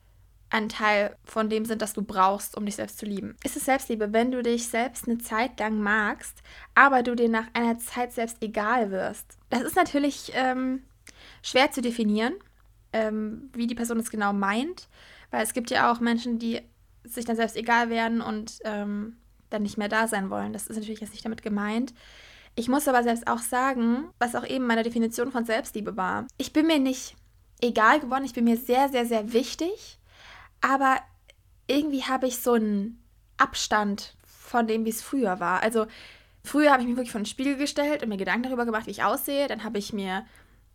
ein 0.51 0.69
Teil 0.69 1.17
von 1.23 1.49
dem 1.49 1.65
sind, 1.65 1.81
das 1.81 1.93
du 1.93 2.03
brauchst, 2.03 2.55
um 2.55 2.67
dich 2.67 2.75
selbst 2.75 2.99
zu 2.99 3.07
lieben. 3.07 3.35
Ist 3.43 3.57
es 3.57 3.65
Selbstliebe, 3.65 4.13
wenn 4.13 4.29
du 4.29 4.43
dich 4.43 4.67
selbst 4.67 5.07
eine 5.07 5.17
Zeit 5.17 5.59
lang 5.59 5.79
magst, 5.79 6.43
aber 6.75 7.01
du 7.01 7.15
dir 7.15 7.27
nach 7.27 7.47
einer 7.53 7.79
Zeit 7.79 8.13
selbst 8.13 8.37
egal 8.43 8.91
wirst? 8.91 9.39
Das 9.49 9.63
ist 9.63 9.75
natürlich 9.75 10.31
ähm, 10.35 10.83
schwer 11.45 11.71
zu 11.71 11.81
definieren, 11.81 12.33
ähm, 12.91 13.49
wie 13.53 13.67
die 13.67 13.75
Person 13.75 13.99
es 13.99 14.09
genau 14.09 14.33
meint, 14.33 14.89
weil 15.29 15.43
es 15.43 15.53
gibt 15.53 15.69
ja 15.69 15.91
auch 15.91 15.99
Menschen, 15.99 16.39
die 16.39 16.59
sich 17.03 17.23
dann 17.23 17.35
selbst 17.35 17.55
egal 17.55 17.89
werden 17.91 18.19
und 18.19 18.57
ähm, 18.63 19.17
dann 19.51 19.61
nicht 19.61 19.77
mehr 19.77 19.87
da 19.87 20.07
sein 20.07 20.31
wollen. 20.31 20.53
Das 20.53 20.65
ist 20.65 20.75
natürlich 20.75 21.01
jetzt 21.01 21.11
nicht 21.11 21.23
damit 21.23 21.43
gemeint. 21.43 21.93
Ich 22.55 22.67
muss 22.67 22.87
aber 22.87 23.03
selbst 23.03 23.27
auch 23.27 23.39
sagen, 23.39 24.05
was 24.17 24.33
auch 24.33 24.45
eben 24.45 24.65
meine 24.65 24.81
Definition 24.81 25.31
von 25.31 25.45
Selbstliebe 25.45 25.95
war. 25.95 26.25
Ich 26.37 26.51
bin 26.51 26.65
mir 26.65 26.79
nicht 26.79 27.15
egal 27.61 27.99
geworden, 27.99 28.25
ich 28.25 28.33
bin 28.33 28.45
mir 28.45 28.57
sehr, 28.57 28.89
sehr, 28.89 29.05
sehr 29.05 29.31
wichtig, 29.31 29.99
aber 30.61 30.97
irgendwie 31.67 32.03
habe 32.03 32.25
ich 32.25 32.39
so 32.39 32.53
einen 32.53 33.03
Abstand 33.37 34.15
von 34.25 34.65
dem, 34.65 34.83
wie 34.85 34.89
es 34.89 35.03
früher 35.03 35.39
war. 35.39 35.61
Also 35.61 35.85
früher 36.43 36.71
habe 36.71 36.81
ich 36.81 36.87
mich 36.87 36.97
wirklich 36.97 37.11
vor 37.11 37.21
den 37.21 37.27
Spiegel 37.27 37.55
gestellt 37.55 38.01
und 38.01 38.09
mir 38.09 38.17
Gedanken 38.17 38.43
darüber 38.43 38.65
gemacht, 38.65 38.87
wie 38.87 38.91
ich 38.91 39.03
aussehe. 39.03 39.47
Dann 39.47 39.63
habe 39.63 39.77
ich 39.77 39.93
mir 39.93 40.25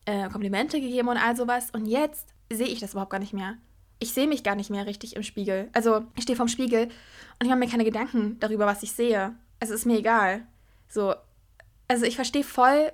äh, 0.06 0.28
Komplimente 0.28 0.80
gegeben 0.80 1.08
und 1.08 1.16
all 1.16 1.36
sowas. 1.36 1.70
Und 1.72 1.86
jetzt 1.86 2.28
sehe 2.52 2.66
ich 2.66 2.80
das 2.80 2.92
überhaupt 2.92 3.10
gar 3.10 3.18
nicht 3.18 3.32
mehr. 3.32 3.56
Ich 3.98 4.12
sehe 4.12 4.26
mich 4.26 4.42
gar 4.42 4.54
nicht 4.54 4.70
mehr 4.70 4.86
richtig 4.86 5.16
im 5.16 5.22
Spiegel. 5.22 5.68
Also 5.72 6.04
ich 6.16 6.22
stehe 6.22 6.36
vorm 6.36 6.48
Spiegel 6.48 6.84
und 6.84 7.42
ich 7.42 7.48
mache 7.48 7.58
mir 7.58 7.68
keine 7.68 7.84
Gedanken 7.84 8.38
darüber, 8.40 8.66
was 8.66 8.82
ich 8.82 8.92
sehe. 8.92 9.34
Also 9.60 9.74
ist 9.74 9.86
mir 9.86 9.98
egal. 9.98 10.46
So, 10.88 11.14
also 11.86 12.06
ich 12.06 12.16
verstehe 12.16 12.44
voll 12.44 12.92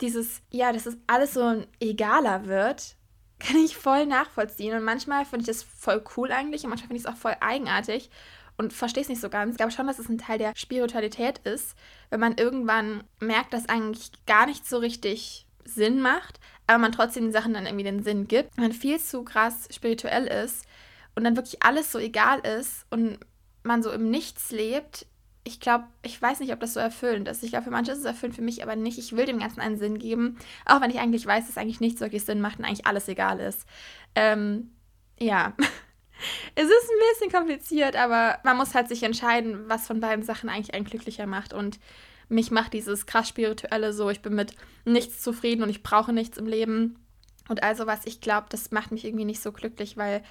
dieses, 0.00 0.42
ja, 0.50 0.72
dass 0.72 0.86
es 0.86 0.96
alles 1.06 1.34
so 1.34 1.64
egaler 1.80 2.46
wird, 2.46 2.96
kann 3.38 3.56
ich 3.56 3.76
voll 3.76 4.06
nachvollziehen. 4.06 4.76
Und 4.76 4.84
manchmal 4.84 5.24
finde 5.24 5.42
ich 5.42 5.46
das 5.46 5.62
voll 5.62 6.02
cool 6.16 6.30
eigentlich 6.30 6.64
und 6.64 6.70
manchmal 6.70 6.88
finde 6.88 7.00
ich 7.00 7.06
es 7.06 7.12
auch 7.12 7.18
voll 7.18 7.36
eigenartig 7.40 8.10
und 8.56 8.72
verstehe 8.72 9.02
es 9.02 9.08
nicht 9.08 9.20
so 9.20 9.28
ganz. 9.28 9.52
Ich 9.52 9.56
glaube 9.56 9.72
schon, 9.72 9.86
dass 9.86 9.98
es 9.98 10.08
ein 10.08 10.18
Teil 10.18 10.38
der 10.38 10.52
Spiritualität 10.56 11.38
ist, 11.38 11.74
wenn 12.10 12.20
man 12.20 12.36
irgendwann 12.36 13.04
merkt, 13.20 13.52
dass 13.52 13.68
eigentlich 13.68 14.12
gar 14.26 14.46
nicht 14.46 14.66
so 14.66 14.78
richtig 14.78 15.46
Sinn 15.64 16.00
macht, 16.00 16.40
aber 16.66 16.78
man 16.78 16.92
trotzdem 16.92 17.24
den 17.24 17.32
Sachen 17.32 17.54
dann 17.54 17.66
irgendwie 17.66 17.84
den 17.84 18.02
Sinn 18.02 18.28
gibt. 18.28 18.56
Man 18.56 18.72
viel 18.72 18.98
zu 18.98 19.22
krass 19.22 19.68
spirituell 19.70 20.26
ist 20.26 20.66
und 21.14 21.24
dann 21.24 21.36
wirklich 21.36 21.62
alles 21.62 21.92
so 21.92 21.98
egal 21.98 22.40
ist 22.40 22.86
und 22.90 23.18
man 23.62 23.82
so 23.82 23.90
im 23.90 24.10
Nichts 24.10 24.50
lebt. 24.50 25.06
Ich 25.44 25.60
glaube, 25.60 25.84
ich 26.02 26.20
weiß 26.20 26.40
nicht, 26.40 26.52
ob 26.52 26.60
das 26.60 26.74
so 26.74 26.80
erfüllend 26.80 27.28
ist. 27.28 27.42
Ich 27.42 27.50
glaube, 27.50 27.64
für 27.64 27.70
manche 27.70 27.92
ist 27.92 27.98
es 27.98 28.04
erfüllend, 28.04 28.36
für 28.36 28.42
mich 28.42 28.62
aber 28.62 28.76
nicht. 28.76 28.98
Ich 28.98 29.14
will 29.14 29.26
dem 29.26 29.38
Ganzen 29.38 29.60
einen 29.60 29.78
Sinn 29.78 29.98
geben, 29.98 30.38
auch 30.64 30.80
wenn 30.80 30.90
ich 30.90 31.00
eigentlich 31.00 31.26
weiß, 31.26 31.46
dass 31.46 31.58
eigentlich 31.58 31.80
nichts 31.80 32.00
wirklich 32.00 32.24
Sinn 32.24 32.40
macht 32.40 32.58
und 32.58 32.64
eigentlich 32.64 32.86
alles 32.86 33.08
egal 33.08 33.40
ist. 33.40 33.66
Ähm, 34.14 34.70
ja. 35.18 35.52
es 36.54 36.64
ist 36.64 36.90
ein 36.90 37.12
bisschen 37.12 37.32
kompliziert, 37.32 37.96
aber 37.96 38.38
man 38.44 38.56
muss 38.56 38.74
halt 38.74 38.88
sich 38.88 39.02
entscheiden, 39.02 39.68
was 39.68 39.86
von 39.86 40.00
beiden 40.00 40.24
Sachen 40.24 40.48
eigentlich 40.48 40.74
einen 40.74 40.86
glücklicher 40.86 41.26
macht. 41.26 41.52
Und 41.52 41.78
mich 42.34 42.50
macht 42.50 42.72
dieses 42.72 43.06
krass 43.06 43.28
spirituelle 43.28 43.92
so, 43.92 44.10
ich 44.10 44.20
bin 44.20 44.34
mit 44.34 44.54
nichts 44.84 45.22
zufrieden 45.22 45.62
und 45.62 45.70
ich 45.70 45.82
brauche 45.82 46.12
nichts 46.12 46.36
im 46.36 46.46
Leben 46.46 46.98
und 47.48 47.62
also 47.62 47.86
was. 47.86 48.06
Ich 48.06 48.20
glaube, 48.20 48.46
das 48.50 48.70
macht 48.70 48.90
mich 48.90 49.04
irgendwie 49.04 49.24
nicht 49.24 49.42
so 49.42 49.52
glücklich, 49.52 49.96
weil 49.96 50.22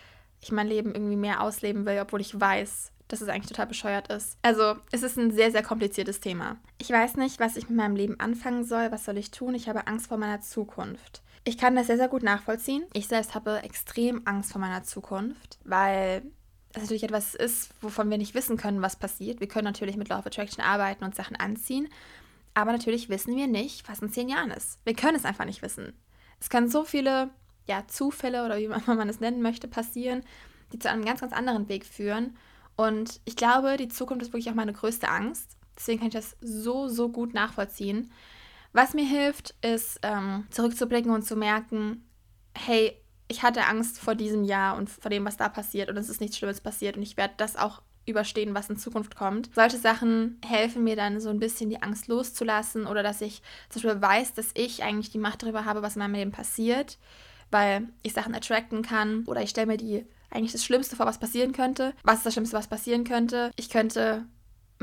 ich 0.42 0.52
mein 0.52 0.68
Leben 0.68 0.94
irgendwie 0.94 1.16
mehr 1.16 1.42
ausleben 1.42 1.86
will, 1.86 2.00
obwohl 2.02 2.22
ich 2.22 2.40
weiß, 2.40 2.92
dass 3.08 3.22
es 3.22 3.30
eigentlich 3.30 3.50
total 3.50 3.68
bescheuert 3.68 4.12
ist. 4.12 4.38
Also, 4.42 4.76
es 4.92 5.04
ist 5.04 5.18
ein 5.18 5.32
sehr, 5.32 5.52
sehr 5.52 5.64
kompliziertes 5.64 6.20
Thema. 6.20 6.58
Ich 6.80 6.90
weiß 6.90 7.16
nicht, 7.16 7.40
was 7.40 7.56
ich 7.56 7.70
mit 7.70 7.78
meinem 7.78 7.96
Leben 7.96 8.20
anfangen 8.20 8.66
soll. 8.66 8.92
Was 8.92 9.06
soll 9.06 9.18
ich 9.18 9.32
tun? 9.32 9.56
Ich 9.56 9.70
habe 9.70 9.88
Angst 9.88 10.08
vor 10.08 10.18
meiner 10.18 10.42
Zukunft. 10.42 11.22
Ich 11.46 11.58
kann 11.58 11.76
das 11.76 11.88
sehr, 11.88 11.98
sehr 11.98 12.08
gut 12.08 12.24
nachvollziehen. 12.24 12.84
Ich 12.94 13.08
selbst 13.08 13.36
habe 13.36 13.62
extrem 13.64 14.22
Angst 14.26 14.52
vor 14.52 14.62
meiner 14.62 14.84
Zukunft, 14.84 15.60
weil 15.64 16.24
das 16.74 16.84
natürlich 16.84 17.04
etwas 17.04 17.36
ist, 17.36 17.70
wovon 17.82 18.10
wir 18.10 18.18
nicht 18.18 18.34
wissen 18.34 18.58
können, 18.58 18.82
was 18.82 18.96
passiert. 18.96 19.40
Wir 19.40 19.48
können 19.48 19.66
natürlich 19.66 19.96
mit 19.96 20.10
Law 20.10 20.20
of 20.20 20.26
Attraction 20.26 20.64
arbeiten 20.64 21.04
und 21.04 21.16
Sachen 21.16 21.36
anziehen, 21.36 21.88
aber 22.56 22.72
natürlich 22.72 23.10
wissen 23.10 23.36
wir 23.36 23.48
nicht, 23.48 23.88
was 23.88 24.02
in 24.02 24.12
zehn 24.12 24.28
Jahren 24.28 24.52
ist. 24.52 24.80
Wir 24.84 24.96
können 24.96 25.16
es 25.16 25.26
einfach 25.26 25.46
nicht 25.46 25.62
wissen. 25.62 25.94
Es 26.40 26.50
können 26.50 26.70
so 26.70 26.84
viele 26.84 27.30
ja, 27.68 27.88
Zufälle 27.88 28.46
oder 28.46 28.58
wie 28.58 28.68
man 28.88 29.10
es 29.10 29.20
nennen 29.20 29.42
möchte 29.42 29.68
passieren, 29.68 30.24
die 30.72 30.80
zu 30.80 30.90
einem 30.90 31.06
ganz, 31.06 31.22
ganz 31.22 31.32
anderen 31.32 31.70
Weg 31.70 31.86
führen. 31.86 32.36
Und 32.76 33.22
ich 33.26 33.36
glaube, 33.36 33.78
die 33.78 33.88
Zukunft 33.88 34.24
ist 34.24 34.34
wirklich 34.34 34.50
auch 34.50 34.56
meine 34.56 34.74
größte 34.74 35.08
Angst. 35.08 35.58
Deswegen 35.78 36.00
kann 36.00 36.08
ich 36.08 36.14
das 36.14 36.36
so, 36.42 36.88
so 36.88 37.10
gut 37.10 37.34
nachvollziehen. 37.34 38.12
Was 38.74 38.96
mir 38.96 39.06
hilft, 39.06 39.54
ist 39.62 40.00
ähm, 40.02 40.48
zurückzublicken 40.50 41.12
und 41.12 41.24
zu 41.24 41.36
merken, 41.36 42.04
hey, 42.56 43.00
ich 43.34 43.42
hatte 43.42 43.66
Angst 43.66 44.00
vor 44.00 44.14
diesem 44.14 44.44
Jahr 44.44 44.78
und 44.78 44.90
vor 44.90 45.10
dem, 45.10 45.26
was 45.26 45.38
da 45.38 45.50
passiert 45.50 45.90
und 45.90 45.98
es 45.98 46.08
ist 46.08 46.22
nichts 46.22 46.38
Schlimmes 46.38 46.62
passiert 46.62 46.98
und 46.98 47.04
ich 47.04 47.18
werde 47.18 47.34
das 47.38 47.56
auch 47.56 47.82
überstehen, 48.06 48.54
was 48.54 48.70
in 48.70 48.78
Zukunft 48.78 49.16
kommt. 49.16 49.50
Solche 49.56 49.78
Sachen 49.78 50.40
helfen 50.46 50.84
mir 50.84 50.96
dann 50.96 51.20
so 51.20 51.30
ein 51.30 51.40
bisschen 51.40 51.70
die 51.70 51.82
Angst 51.82 52.08
loszulassen 52.08 52.86
oder 52.86 53.02
dass 53.02 53.22
ich 53.22 53.42
zum 53.70 53.82
Beispiel 53.82 54.02
weiß, 54.02 54.34
dass 54.34 54.52
ich 54.54 54.84
eigentlich 54.84 55.10
die 55.10 55.18
Macht 55.18 55.42
darüber 55.42 55.66
habe, 55.66 55.82
was 55.82 55.96
in 55.96 56.02
meinem 56.02 56.14
Leben 56.14 56.32
passiert, 56.32 57.00
weil 57.50 57.90
ich 58.04 58.14
Sachen 58.14 58.36
attracten 58.36 58.84
kann 58.84 59.24
oder 59.26 59.42
ich 59.42 59.50
stelle 59.50 59.68
mir 59.68 59.78
die 59.78 60.06
eigentlich 60.30 60.52
das 60.52 60.66
Schlimmste 60.66 60.96
vor, 60.96 61.06
was 61.08 61.20
passieren 61.20 61.54
könnte. 61.54 61.94
Was 62.04 62.18
ist 62.18 62.26
das 62.26 62.34
Schlimmste, 62.34 62.58
was 62.58 62.68
passieren 62.68 63.04
könnte? 63.04 63.52
Ich 63.56 63.70
könnte 63.70 64.26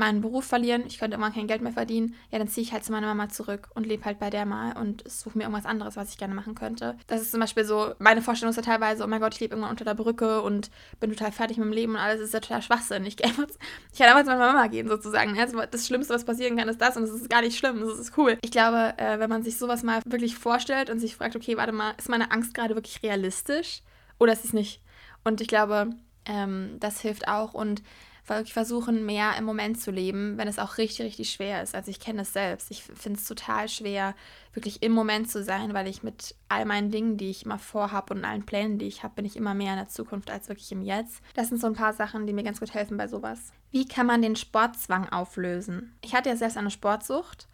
meinen 0.01 0.21
Beruf 0.21 0.45
verlieren, 0.45 0.83
ich 0.87 0.97
könnte 0.97 1.15
irgendwann 1.15 1.33
kein 1.33 1.45
Geld 1.45 1.61
mehr 1.61 1.71
verdienen, 1.71 2.15
ja, 2.31 2.39
dann 2.39 2.47
ziehe 2.47 2.65
ich 2.65 2.73
halt 2.73 2.83
zu 2.83 2.91
meiner 2.91 3.05
Mama 3.05 3.29
zurück 3.29 3.69
und 3.75 3.85
lebe 3.85 4.03
halt 4.03 4.17
bei 4.17 4.31
der 4.31 4.47
mal 4.47 4.75
und 4.75 5.09
suche 5.09 5.37
mir 5.37 5.43
irgendwas 5.43 5.67
anderes, 5.67 5.95
was 5.95 6.09
ich 6.09 6.17
gerne 6.17 6.33
machen 6.33 6.55
könnte. 6.55 6.97
Das 7.05 7.21
ist 7.21 7.29
zum 7.31 7.39
Beispiel 7.39 7.63
so, 7.63 7.93
meine 7.99 8.23
Vorstellung 8.23 8.49
ist 8.49 8.55
ja 8.55 8.63
teilweise, 8.63 9.03
oh 9.03 9.07
mein 9.07 9.21
Gott, 9.21 9.35
ich 9.35 9.39
lebe 9.39 9.53
irgendwann 9.53 9.69
unter 9.69 9.85
der 9.85 9.93
Brücke 9.93 10.41
und 10.41 10.71
bin 10.99 11.11
total 11.11 11.31
fertig 11.31 11.57
mit 11.57 11.67
dem 11.67 11.71
Leben 11.71 11.93
und 11.93 11.99
alles 11.99 12.19
ist 12.19 12.33
ja 12.33 12.39
total 12.39 12.63
Schwachsinn. 12.63 13.05
Ich, 13.05 13.17
ich 13.23 13.99
kann 13.99 14.09
einfach 14.09 14.23
zu 14.23 14.31
meiner 14.31 14.53
Mama 14.53 14.67
gehen, 14.67 14.87
sozusagen. 14.87 15.37
Das 15.69 15.85
Schlimmste, 15.85 16.15
was 16.15 16.25
passieren 16.25 16.57
kann, 16.57 16.67
ist 16.67 16.81
das 16.81 16.97
und 16.97 17.03
das 17.03 17.11
ist 17.11 17.29
gar 17.29 17.41
nicht 17.41 17.57
schlimm, 17.57 17.79
das 17.79 17.99
ist 17.99 18.17
cool. 18.17 18.37
Ich 18.41 18.51
glaube, 18.51 18.95
äh, 18.97 19.19
wenn 19.19 19.29
man 19.29 19.43
sich 19.43 19.57
sowas 19.57 19.83
mal 19.83 20.01
wirklich 20.05 20.35
vorstellt 20.35 20.89
und 20.89 20.99
sich 20.99 21.15
fragt, 21.15 21.35
okay, 21.35 21.57
warte 21.57 21.71
mal, 21.71 21.93
ist 21.97 22.09
meine 22.09 22.31
Angst 22.31 22.55
gerade 22.55 22.73
wirklich 22.73 23.03
realistisch 23.03 23.83
oder 24.19 24.33
ist 24.33 24.45
es 24.45 24.53
nicht? 24.53 24.81
Und 25.23 25.41
ich 25.41 25.47
glaube, 25.47 25.91
ähm, 26.25 26.77
das 26.79 27.01
hilft 27.01 27.27
auch 27.27 27.53
und 27.53 27.83
wirklich 28.25 28.53
versuchen, 28.53 29.05
mehr 29.05 29.35
im 29.37 29.45
Moment 29.45 29.79
zu 29.79 29.91
leben, 29.91 30.37
wenn 30.37 30.47
es 30.47 30.59
auch 30.59 30.77
richtig, 30.77 31.05
richtig 31.05 31.31
schwer 31.31 31.63
ist. 31.63 31.75
Also 31.75 31.89
ich 31.89 31.99
kenne 31.99 32.21
es 32.21 32.33
selbst. 32.33 32.71
Ich 32.71 32.83
finde 32.83 33.19
es 33.19 33.25
total 33.25 33.67
schwer, 33.67 34.15
wirklich 34.53 34.83
im 34.83 34.91
Moment 34.91 35.29
zu 35.29 35.43
sein, 35.43 35.73
weil 35.73 35.87
ich 35.87 36.03
mit 36.03 36.35
all 36.47 36.65
meinen 36.65 36.91
Dingen, 36.91 37.17
die 37.17 37.29
ich 37.29 37.45
immer 37.45 37.59
vorhabe 37.59 38.13
und 38.13 38.25
allen 38.25 38.45
Plänen, 38.45 38.77
die 38.77 38.87
ich 38.87 39.03
habe, 39.03 39.15
bin 39.15 39.25
ich 39.25 39.35
immer 39.35 39.53
mehr 39.53 39.73
in 39.73 39.79
der 39.79 39.89
Zukunft 39.89 40.29
als 40.29 40.49
wirklich 40.49 40.71
im 40.71 40.81
Jetzt. 40.81 41.21
Das 41.33 41.49
sind 41.49 41.59
so 41.59 41.67
ein 41.67 41.73
paar 41.73 41.93
Sachen, 41.93 42.27
die 42.27 42.33
mir 42.33 42.43
ganz 42.43 42.59
gut 42.59 42.73
helfen 42.73 42.97
bei 42.97 43.07
sowas. 43.07 43.51
Wie 43.71 43.87
kann 43.87 44.05
man 44.05 44.21
den 44.21 44.35
Sportzwang 44.35 45.09
auflösen? 45.09 45.95
Ich 46.01 46.13
hatte 46.13 46.29
ja 46.29 46.35
selbst 46.35 46.57
eine 46.57 46.71
Sportsucht 46.71 47.47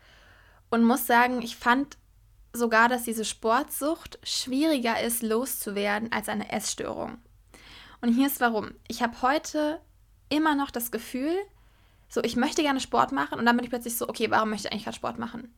und 0.70 0.84
muss 0.84 1.08
sagen, 1.08 1.42
ich 1.42 1.56
fand 1.56 1.98
sogar, 2.54 2.90
dass 2.90 3.04
diese 3.04 3.26
Sportsucht 3.26 4.20
schwieriger 4.24 5.02
ist 5.02 5.24
loszuwerden 5.24 6.12
als 6.12 6.28
eine 6.28 6.52
Essstörung. 6.52 7.20
Und 8.02 8.14
hier 8.14 8.28
ist 8.28 8.42
warum. 8.42 8.72
Ich 8.88 9.02
habe 9.02 9.22
heute 9.22 9.80
immer 10.30 10.56
noch 10.56 10.72
das 10.72 10.92
Gefühl, 10.92 11.36
so, 12.10 12.22
ich 12.24 12.36
möchte 12.36 12.62
gerne 12.62 12.80
Sport 12.80 13.12
machen 13.12 13.40
und 13.40 13.46
dann 13.46 13.56
bin 13.56 13.64
ich 13.64 13.70
plötzlich 13.70 13.98
so, 13.98 14.08
okay, 14.08 14.32
warum 14.32 14.50
möchte 14.50 14.68
ich 14.68 14.72
eigentlich 14.72 14.86
gerade 14.86 14.96
Sport 14.96 15.20
machen? 15.20 15.54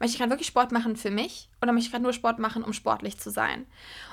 Möchte 0.00 0.14
ich 0.14 0.18
gerade 0.18 0.30
wirklich 0.30 0.46
Sport 0.46 0.72
machen 0.72 0.96
für 0.96 1.10
mich 1.10 1.50
oder 1.60 1.72
möchte 1.72 1.86
ich 1.86 1.92
gerade 1.92 2.04
nur 2.04 2.12
Sport 2.12 2.38
machen, 2.38 2.62
um 2.62 2.72
sportlich 2.72 3.18
zu 3.18 3.30
sein? 3.30 3.66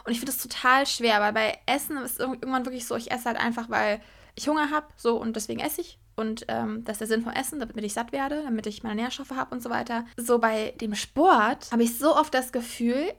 Und 0.03 0.11
ich 0.11 0.19
finde 0.19 0.33
das 0.33 0.41
total 0.41 0.85
schwer, 0.87 1.21
weil 1.21 1.33
bei 1.33 1.59
Essen 1.67 1.97
ist 1.97 2.19
irgendwann 2.19 2.65
wirklich 2.65 2.87
so, 2.87 2.95
ich 2.95 3.11
esse 3.11 3.25
halt 3.25 3.37
einfach, 3.37 3.69
weil 3.69 4.01
ich 4.35 4.47
Hunger 4.47 4.71
habe, 4.71 4.87
so 4.97 5.17
und 5.17 5.35
deswegen 5.35 5.59
esse 5.59 5.81
ich. 5.81 5.99
Und 6.15 6.45
ähm, 6.47 6.83
das 6.85 6.95
ist 6.95 6.99
der 7.01 7.07
Sinn 7.07 7.23
vom 7.23 7.33
Essen, 7.33 7.59
damit 7.59 7.83
ich 7.83 7.93
satt 7.93 8.11
werde, 8.11 8.41
damit 8.43 8.67
ich 8.67 8.83
meine 8.83 9.01
Nährstoffe 9.01 9.31
habe 9.31 9.53
und 9.53 9.61
so 9.61 9.69
weiter. 9.69 10.05
So 10.17 10.39
bei 10.39 10.73
dem 10.79 10.95
Sport 10.95 11.71
habe 11.71 11.83
ich 11.83 11.97
so 11.97 12.15
oft 12.15 12.33
das 12.33 12.51
Gefühl, 12.51 13.13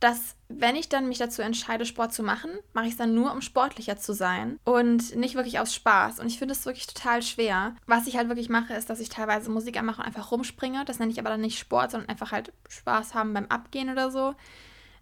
dass 0.00 0.36
wenn 0.48 0.76
ich 0.76 0.88
dann 0.88 1.08
mich 1.08 1.18
dazu 1.18 1.42
entscheide, 1.42 1.86
Sport 1.86 2.12
zu 2.12 2.22
machen, 2.22 2.50
mache 2.72 2.86
ich 2.86 2.92
es 2.92 2.98
dann 2.98 3.14
nur, 3.14 3.32
um 3.32 3.40
sportlicher 3.40 3.96
zu 3.96 4.12
sein 4.12 4.58
und 4.64 5.16
nicht 5.16 5.34
wirklich 5.34 5.58
aus 5.58 5.74
Spaß. 5.74 6.20
Und 6.20 6.26
ich 6.26 6.38
finde 6.38 6.52
es 6.52 6.66
wirklich 6.66 6.86
total 6.86 7.22
schwer. 7.22 7.74
Was 7.86 8.06
ich 8.06 8.16
halt 8.16 8.28
wirklich 8.28 8.48
mache, 8.48 8.74
ist, 8.74 8.90
dass 8.90 9.00
ich 9.00 9.08
teilweise 9.08 9.50
Musik 9.50 9.78
anmache 9.78 10.00
und 10.00 10.06
einfach 10.06 10.30
rumspringe. 10.30 10.84
Das 10.84 10.98
nenne 10.98 11.10
ich 11.10 11.18
aber 11.18 11.30
dann 11.30 11.40
nicht 11.40 11.58
Sport, 11.58 11.90
sondern 11.90 12.10
einfach 12.10 12.30
halt 12.30 12.52
Spaß 12.68 13.14
haben 13.14 13.32
beim 13.32 13.46
Abgehen 13.46 13.90
oder 13.90 14.10
so. 14.10 14.34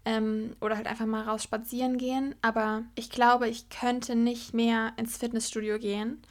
Ähm, 0.06 0.54
oder 0.60 0.76
halt 0.76 0.86
einfach 0.86 1.06
mal 1.06 1.22
raus 1.22 1.42
spazieren 1.42 1.98
gehen. 1.98 2.34
Aber 2.40 2.82
ich 2.94 3.10
glaube, 3.10 3.48
ich 3.48 3.68
könnte 3.70 4.14
nicht 4.14 4.54
mehr 4.54 4.92
ins 4.96 5.16
Fitnessstudio 5.16 5.78
gehen 5.78 6.22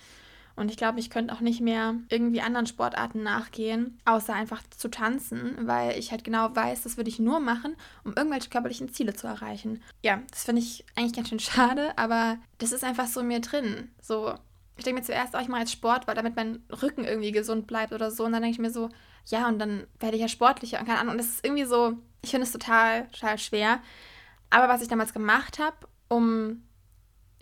und 0.55 0.69
ich 0.69 0.77
glaube, 0.77 0.99
ich 0.99 1.09
könnte 1.09 1.33
auch 1.33 1.39
nicht 1.39 1.61
mehr 1.61 1.95
irgendwie 2.09 2.41
anderen 2.41 2.67
Sportarten 2.67 3.23
nachgehen, 3.23 3.99
außer 4.05 4.33
einfach 4.33 4.61
zu 4.69 4.89
tanzen, 4.89 5.55
weil 5.61 5.97
ich 5.97 6.11
halt 6.11 6.23
genau 6.23 6.55
weiß, 6.55 6.83
das 6.83 6.97
würde 6.97 7.09
ich 7.09 7.19
nur 7.19 7.39
machen, 7.39 7.75
um 8.03 8.13
irgendwelche 8.15 8.49
körperlichen 8.49 8.93
Ziele 8.93 9.13
zu 9.13 9.27
erreichen. 9.27 9.81
Ja, 10.03 10.21
das 10.29 10.43
finde 10.43 10.61
ich 10.61 10.85
eigentlich 10.95 11.13
ganz 11.13 11.29
schön 11.29 11.39
schade, 11.39 11.97
aber 11.97 12.37
das 12.59 12.71
ist 12.71 12.83
einfach 12.83 13.07
so 13.07 13.21
in 13.21 13.27
mir 13.27 13.41
drin. 13.41 13.89
So, 13.99 14.35
ich 14.77 14.83
denke 14.83 15.01
mir 15.01 15.05
zuerst, 15.05 15.35
oh, 15.35 15.39
ich 15.39 15.47
mache 15.47 15.61
jetzt 15.61 15.71
Sport, 15.71 16.07
weil 16.07 16.15
damit 16.15 16.35
mein 16.35 16.63
Rücken 16.81 17.03
irgendwie 17.03 17.31
gesund 17.31 17.67
bleibt 17.67 17.93
oder 17.93 18.11
so. 18.11 18.25
Und 18.25 18.33
dann 18.33 18.41
denke 18.41 18.55
ich 18.55 18.61
mir 18.61 18.71
so, 18.71 18.89
ja, 19.27 19.47
und 19.47 19.59
dann 19.59 19.87
werde 19.99 20.15
ich 20.15 20.21
ja 20.21 20.27
sportlicher 20.27 20.79
und 20.79 20.85
keine 20.85 20.99
Ahnung. 20.99 21.13
Und 21.13 21.17
das 21.19 21.27
ist 21.27 21.45
irgendwie 21.45 21.65
so, 21.65 21.97
ich 22.21 22.31
finde 22.31 22.45
es 22.45 22.51
total, 22.51 23.07
total 23.07 23.37
schwer. 23.37 23.79
Aber 24.49 24.69
was 24.69 24.81
ich 24.81 24.87
damals 24.87 25.13
gemacht 25.13 25.59
habe, 25.59 25.75
um 26.09 26.63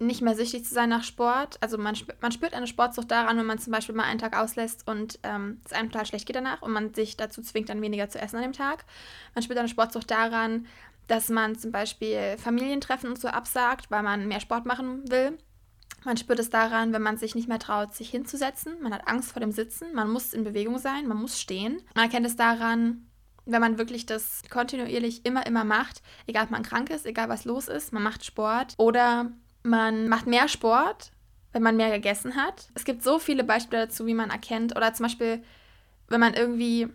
nicht 0.01 0.21
mehr 0.21 0.35
süchtig 0.35 0.65
zu 0.65 0.73
sein 0.73 0.89
nach 0.89 1.03
Sport. 1.03 1.57
Also 1.61 1.77
man, 1.77 1.95
man 2.21 2.31
spürt 2.31 2.53
eine 2.53 2.67
Sportsucht 2.67 3.11
daran, 3.11 3.37
wenn 3.37 3.45
man 3.45 3.59
zum 3.59 3.71
Beispiel 3.71 3.95
mal 3.95 4.03
einen 4.03 4.19
Tag 4.19 4.37
auslässt 4.37 4.87
und 4.87 5.19
ähm, 5.23 5.61
es 5.65 5.73
einem 5.73 5.91
total 5.91 6.05
schlecht 6.05 6.25
geht 6.25 6.35
danach 6.35 6.61
und 6.61 6.71
man 6.71 6.93
sich 6.93 7.17
dazu 7.17 7.41
zwingt, 7.41 7.69
dann 7.69 7.81
weniger 7.81 8.09
zu 8.09 8.19
essen 8.19 8.37
an 8.37 8.43
dem 8.43 8.53
Tag. 8.53 8.85
Man 9.35 9.43
spürt 9.43 9.59
eine 9.59 9.69
Sportsucht 9.69 10.09
daran, 10.09 10.65
dass 11.07 11.29
man 11.29 11.57
zum 11.57 11.71
Beispiel 11.71 12.37
Familientreffen 12.37 13.09
und 13.09 13.19
so 13.19 13.27
absagt, 13.27 13.91
weil 13.91 14.03
man 14.03 14.27
mehr 14.27 14.39
Sport 14.39 14.65
machen 14.65 15.09
will. 15.09 15.37
Man 16.03 16.17
spürt 16.17 16.39
es 16.39 16.49
daran, 16.49 16.93
wenn 16.93 17.01
man 17.01 17.17
sich 17.17 17.35
nicht 17.35 17.47
mehr 17.47 17.59
traut, 17.59 17.93
sich 17.93 18.09
hinzusetzen. 18.09 18.81
Man 18.81 18.93
hat 18.93 19.07
Angst 19.07 19.33
vor 19.33 19.39
dem 19.39 19.51
Sitzen. 19.51 19.93
Man 19.93 20.09
muss 20.09 20.33
in 20.33 20.43
Bewegung 20.43 20.79
sein. 20.79 21.07
Man 21.07 21.17
muss 21.17 21.39
stehen. 21.39 21.81
Man 21.93 22.05
erkennt 22.05 22.25
es 22.25 22.35
daran, 22.35 23.05
wenn 23.45 23.61
man 23.61 23.77
wirklich 23.77 24.05
das 24.05 24.41
kontinuierlich 24.49 25.25
immer, 25.25 25.45
immer 25.45 25.63
macht, 25.63 26.01
egal 26.27 26.45
ob 26.45 26.51
man 26.51 26.63
krank 26.63 26.89
ist, 26.89 27.05
egal 27.05 27.29
was 27.29 27.45
los 27.45 27.67
ist, 27.67 27.91
man 27.91 28.03
macht 28.03 28.23
Sport 28.23 28.75
oder 28.77 29.31
man 29.63 30.07
macht 30.07 30.27
mehr 30.27 30.47
Sport, 30.47 31.11
wenn 31.51 31.63
man 31.63 31.77
mehr 31.77 31.91
gegessen 31.91 32.35
hat. 32.35 32.69
Es 32.75 32.85
gibt 32.85 33.03
so 33.03 33.19
viele 33.19 33.43
Beispiele 33.43 33.87
dazu, 33.87 34.05
wie 34.05 34.13
man 34.13 34.29
erkennt. 34.29 34.75
Oder 34.75 34.93
zum 34.93 35.05
Beispiel, 35.05 35.43
wenn 36.07 36.19
man 36.19 36.33
irgendwie 36.33 36.87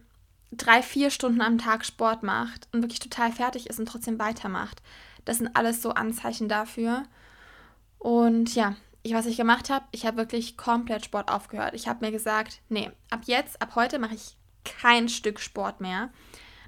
drei, 0.53 0.83
vier 0.83 1.11
Stunden 1.11 1.41
am 1.41 1.59
Tag 1.59 1.85
Sport 1.85 2.23
macht 2.23 2.69
und 2.73 2.83
wirklich 2.83 3.01
total 3.01 3.33
fertig 3.33 3.69
ist 3.69 3.79
und 3.79 3.87
trotzdem 3.87 4.19
weitermacht. 4.19 4.83
Das 5.25 5.39
sind 5.39 5.57
alles 5.57 5.83
so 5.83 5.91
Anzeichen 5.91 6.49
dafür. 6.49 7.03
Und 7.99 8.55
ja, 8.55 8.77
ich, 9.03 9.13
was 9.15 9.27
ich 9.27 9.37
gemacht 9.37 9.71
habe, 9.71 9.85
ich 9.93 10.07
habe 10.07 10.17
wirklich 10.17 10.57
komplett 10.57 11.05
Sport 11.05 11.31
aufgehört. 11.31 11.75
Ich 11.75 11.89
habe 11.89 12.05
mir 12.05 12.13
gesagt, 12.13 12.61
nee, 12.69 12.91
ab 13.11 13.21
jetzt, 13.27 13.61
ab 13.61 13.75
heute 13.75 13.99
mache 13.99 14.15
ich 14.15 14.37
kein 14.65 15.09
Stück 15.09 15.41
Sport 15.41 15.81
mehr. 15.81 16.11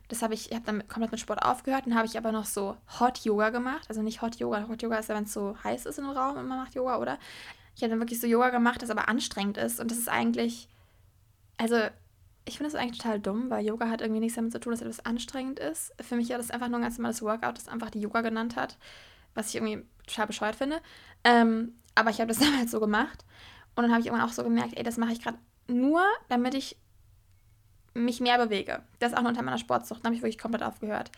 Das 0.08 0.22
habe 0.22 0.34
ich, 0.34 0.50
ich 0.50 0.54
habe 0.54 0.64
dann 0.64 0.88
komplett 0.88 1.12
mit 1.12 1.20
Sport 1.20 1.42
aufgehört. 1.42 1.86
Dann 1.86 1.94
habe 1.94 2.06
ich 2.06 2.16
aber 2.16 2.32
noch 2.32 2.46
so 2.46 2.76
Hot 2.98 3.18
Yoga 3.20 3.50
gemacht. 3.50 3.84
Also 3.88 4.02
nicht 4.02 4.22
Hot 4.22 4.36
Yoga. 4.36 4.66
Hot 4.68 4.82
Yoga 4.82 4.96
ist 4.96 5.08
ja, 5.08 5.14
wenn 5.14 5.24
es 5.24 5.32
so 5.32 5.56
heiß 5.62 5.86
ist 5.86 5.98
im 5.98 6.08
Raum 6.08 6.38
und 6.38 6.48
man 6.48 6.58
macht 6.58 6.74
Yoga, 6.74 6.98
oder? 6.98 7.18
Ich 7.76 7.82
habe 7.82 7.90
dann 7.90 8.00
wirklich 8.00 8.20
so 8.20 8.26
Yoga 8.26 8.50
gemacht, 8.50 8.82
das 8.82 8.90
aber 8.90 9.08
anstrengend 9.08 9.58
ist. 9.58 9.80
Und 9.80 9.90
das 9.90 9.98
ist 9.98 10.08
eigentlich, 10.08 10.68
also 11.58 11.76
ich 12.46 12.56
finde 12.56 12.72
das 12.72 12.80
eigentlich 12.80 12.98
total 12.98 13.20
dumm, 13.20 13.50
weil 13.50 13.64
Yoga 13.64 13.88
hat 13.90 14.00
irgendwie 14.00 14.20
nichts 14.20 14.36
damit 14.36 14.52
zu 14.52 14.60
tun, 14.60 14.72
dass 14.72 14.80
etwas 14.80 15.04
anstrengend 15.04 15.58
ist. 15.58 15.92
Für 16.00 16.16
mich 16.16 16.30
war 16.30 16.38
das 16.38 16.50
einfach 16.50 16.68
nur 16.68 16.78
ein 16.78 16.82
ganz 16.82 16.96
normales 16.96 17.22
Workout, 17.22 17.58
das 17.58 17.68
einfach 17.68 17.90
die 17.90 18.00
Yoga 18.00 18.22
genannt 18.22 18.56
hat, 18.56 18.78
was 19.34 19.50
ich 19.50 19.56
irgendwie 19.56 19.84
total 20.06 20.26
bescheuert 20.26 20.56
finde. 20.56 20.80
Ähm, 21.24 21.74
aber 21.94 22.10
ich 22.10 22.20
habe 22.20 22.28
das 22.28 22.38
damals 22.44 22.70
so 22.70 22.80
gemacht. 22.80 23.24
Und 23.76 23.82
dann 23.82 23.90
habe 23.90 24.00
ich 24.00 24.06
irgendwann 24.06 24.26
auch 24.26 24.32
so 24.32 24.42
gemerkt, 24.42 24.76
ey, 24.76 24.82
das 24.82 24.96
mache 24.96 25.12
ich 25.12 25.22
gerade 25.22 25.38
nur, 25.68 26.02
damit 26.28 26.54
ich 26.54 26.76
mich 27.98 28.20
mehr 28.20 28.38
bewege. 28.38 28.82
Das 28.98 29.12
ist 29.12 29.18
auch 29.18 29.22
nur 29.22 29.30
unter 29.30 29.42
meiner 29.42 29.58
Sportsucht. 29.58 30.00
Da 30.00 30.06
habe 30.06 30.16
ich 30.16 30.22
wirklich 30.22 30.38
komplett 30.38 30.62
aufgehört. 30.62 31.10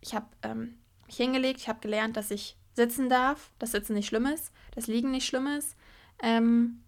Ich 0.00 0.14
habe 0.14 0.26
ähm, 0.42 0.78
mich 1.06 1.16
hingelegt, 1.16 1.60
ich 1.60 1.68
habe 1.68 1.80
gelernt, 1.80 2.16
dass 2.16 2.30
ich 2.30 2.56
sitzen 2.74 3.08
darf, 3.08 3.50
dass 3.58 3.72
Sitzen 3.72 3.94
nicht 3.94 4.06
schlimm 4.06 4.26
ist, 4.26 4.52
dass 4.74 4.86
Liegen 4.86 5.10
nicht 5.10 5.26
schlimm 5.26 5.46
ist. 5.46 5.76
Ähm, 6.22 6.80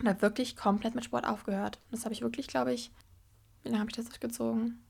und 0.00 0.08
habe 0.08 0.22
wirklich 0.22 0.56
komplett 0.56 0.94
mit 0.94 1.04
Sport 1.04 1.26
aufgehört. 1.26 1.80
Das 1.90 2.04
habe 2.04 2.12
ich 2.12 2.20
wirklich, 2.20 2.48
glaube 2.48 2.72
ich, 2.72 2.90
wie 3.62 3.68
lange 3.68 3.80
habe 3.80 3.90
ich 3.90 3.96
das 3.96 4.06
durchgezogen? 4.06 4.82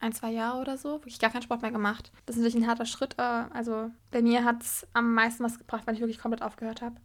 Ein, 0.00 0.12
zwei 0.12 0.30
Jahre 0.30 0.60
oder 0.60 0.76
so. 0.76 0.94
Wirklich 0.94 1.18
gar 1.18 1.30
keinen 1.30 1.42
Sport 1.42 1.62
mehr 1.62 1.70
gemacht. 1.70 2.12
Das 2.26 2.36
ist 2.36 2.42
natürlich 2.42 2.62
ein 2.62 2.68
harter 2.68 2.84
Schritt. 2.84 3.14
Äh, 3.18 3.22
also 3.22 3.90
bei 4.10 4.20
mir 4.20 4.44
hat 4.44 4.62
es 4.62 4.86
am 4.92 5.14
meisten 5.14 5.42
was 5.44 5.58
gebracht, 5.58 5.86
weil 5.86 5.94
ich 5.94 6.00
wirklich 6.00 6.18
komplett 6.18 6.42
aufgehört 6.42 6.82
habe. 6.82 6.96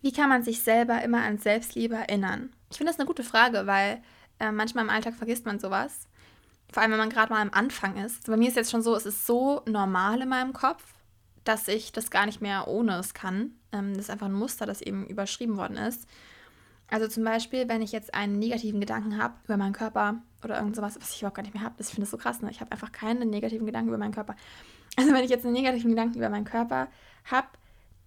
Wie 0.00 0.12
kann 0.12 0.30
man 0.30 0.42
sich 0.42 0.62
selber 0.62 1.02
immer 1.02 1.22
an 1.22 1.36
Selbstliebe 1.36 1.94
erinnern? 1.94 2.50
Ich 2.70 2.78
finde 2.78 2.92
das 2.92 2.98
eine 2.98 3.06
gute 3.06 3.24
Frage, 3.24 3.66
weil 3.66 4.02
äh, 4.40 4.52
manchmal 4.52 4.84
im 4.84 4.90
Alltag 4.90 5.14
vergisst 5.14 5.46
man 5.46 5.58
sowas. 5.58 6.08
Vor 6.72 6.82
allem, 6.82 6.92
wenn 6.92 6.98
man 6.98 7.10
gerade 7.10 7.32
mal 7.32 7.42
am 7.42 7.50
Anfang 7.52 7.96
ist. 7.96 8.18
Also 8.18 8.32
bei 8.32 8.36
mir 8.36 8.48
ist 8.48 8.56
jetzt 8.56 8.70
schon 8.70 8.82
so, 8.82 8.94
es 8.94 9.06
ist 9.06 9.26
so 9.26 9.62
normal 9.66 10.22
in 10.22 10.28
meinem 10.28 10.52
Kopf, 10.52 10.82
dass 11.44 11.68
ich 11.68 11.92
das 11.92 12.10
gar 12.10 12.26
nicht 12.26 12.40
mehr 12.40 12.68
ohne 12.68 12.98
es 12.98 13.14
kann. 13.14 13.52
Ähm, 13.72 13.94
das 13.94 14.04
ist 14.04 14.10
einfach 14.10 14.26
ein 14.26 14.32
Muster, 14.32 14.66
das 14.66 14.82
eben 14.82 15.06
überschrieben 15.06 15.56
worden 15.56 15.76
ist. 15.76 16.08
Also 16.88 17.06
zum 17.06 17.24
Beispiel, 17.24 17.68
wenn 17.68 17.82
ich 17.82 17.92
jetzt 17.92 18.14
einen 18.14 18.38
negativen 18.38 18.80
Gedanken 18.80 19.22
habe 19.22 19.34
über 19.44 19.56
meinen 19.56 19.72
Körper 19.72 20.16
oder 20.42 20.56
irgend 20.58 20.74
sowas, 20.74 20.96
was 21.00 21.14
ich 21.14 21.20
überhaupt 21.20 21.36
gar 21.36 21.42
nicht 21.42 21.54
mehr 21.54 21.62
habe, 21.62 21.76
das 21.78 21.90
finde 21.90 22.04
ich 22.04 22.10
so 22.10 22.18
krass, 22.18 22.42
ne? 22.42 22.50
Ich 22.50 22.60
habe 22.60 22.72
einfach 22.72 22.90
keinen 22.90 23.30
negativen 23.30 23.66
Gedanken 23.66 23.88
über 23.88 23.98
meinen 23.98 24.14
Körper. 24.14 24.36
Also 24.96 25.12
wenn 25.12 25.22
ich 25.22 25.30
jetzt 25.30 25.44
einen 25.44 25.54
negativen 25.54 25.90
Gedanken 25.90 26.18
über 26.18 26.28
meinen 26.28 26.44
Körper 26.44 26.88
habe, 27.24 27.46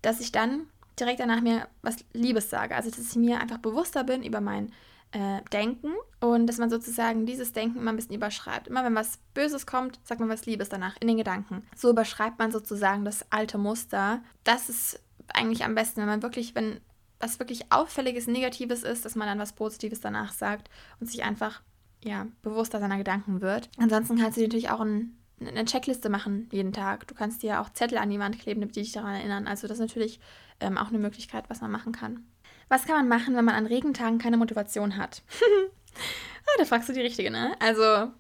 dass 0.02 0.20
ich 0.20 0.34
dann 0.34 0.68
direkt 1.00 1.22
danach 1.22 1.40
mir 1.40 1.70
was 1.82 2.04
Liebes 2.12 2.50
sage. 2.50 2.76
Also 2.76 2.90
dass 2.90 3.12
ich 3.12 3.16
mir 3.16 3.40
einfach 3.40 3.60
bewusster 3.60 4.04
bin 4.04 4.22
über 4.22 4.42
meinen 4.42 4.74
äh, 5.14 5.42
denken 5.52 5.94
und 6.20 6.48
dass 6.48 6.58
man 6.58 6.70
sozusagen 6.70 7.26
dieses 7.26 7.54
Denken 7.54 7.80
immer 7.80 7.92
ein 7.92 7.96
bisschen 7.96 8.16
überschreibt. 8.16 8.68
Immer 8.68 8.84
wenn 8.84 8.96
was 8.96 9.20
Böses 9.34 9.66
kommt, 9.66 10.00
sagt 10.04 10.20
man 10.20 10.30
was 10.30 10.46
Liebes 10.46 10.70
danach 10.70 10.96
in 11.00 11.08
den 11.08 11.18
Gedanken. 11.18 11.64
So 11.76 11.90
überschreibt 11.90 12.40
man 12.40 12.52
sozusagen 12.52 13.06
das 13.06 13.32
alte 13.32 13.58
Muster. 13.58 14.22
Das 14.44 14.70
ist 14.70 15.00
eigentlich 15.28 15.64
am 15.64 15.76
besten, 15.76 16.02
wenn 16.02 16.08
man 16.08 16.24
wirklich, 16.24 16.56
wenn 16.56 16.80
was 17.20 17.40
wirklich 17.40 17.72
auffälliges 17.72 18.28
Negatives 18.28 18.84
ist, 18.84 19.06
dass 19.06 19.16
man 19.16 19.28
dann 19.28 19.40
was 19.40 19.54
Positives 19.54 20.02
danach 20.02 20.34
sagt 20.34 20.70
und 21.00 21.10
sich 21.10 21.24
einfach 21.24 21.62
ja 22.04 22.28
bewusster 22.42 22.80
seiner 22.80 22.98
Gedanken 22.98 23.40
wird. 23.40 23.70
Ansonsten 23.78 24.18
kannst 24.18 24.36
du 24.36 24.42
dir 24.42 24.48
natürlich 24.48 24.72
auch 24.72 24.82
ein 24.82 25.18
eine 25.40 25.66
Checkliste 25.66 26.10
machen 26.10 26.48
jeden 26.52 26.74
Tag. 26.74 27.08
Du 27.08 27.16
kannst 27.16 27.44
dir 27.44 27.60
auch 27.60 27.70
Zettel 27.70 27.98
an 27.98 28.10
die 28.10 28.20
Wand 28.20 28.40
kleben, 28.40 28.62
damit 28.62 28.76
die 28.76 28.82
dich 28.82 28.92
daran 28.92 29.16
erinnern. 29.16 29.48
Also 29.48 29.68
das 29.68 29.78
ist 29.78 29.82
natürlich 29.82 30.20
ähm, 30.60 30.78
auch 30.78 30.88
eine 30.88 31.00
Möglichkeit, 31.00 31.50
was 31.50 31.60
man 31.60 31.72
machen 31.72 31.92
kann. 31.92 32.26
Was 32.70 32.86
kann 32.86 32.96
man 32.96 33.08
machen, 33.08 33.36
wenn 33.36 33.46
man 33.46 33.56
an 33.56 33.66
Regentagen 33.66 34.20
keine 34.20 34.38
Motivation 34.38 34.98
hat? 34.98 35.22
ah, 35.92 36.58
da 36.58 36.66
fragst 36.66 36.90
du 36.90 36.94
die 36.94 37.02
Richtige, 37.02 37.32
ne? 37.32 37.56
Also 37.60 38.12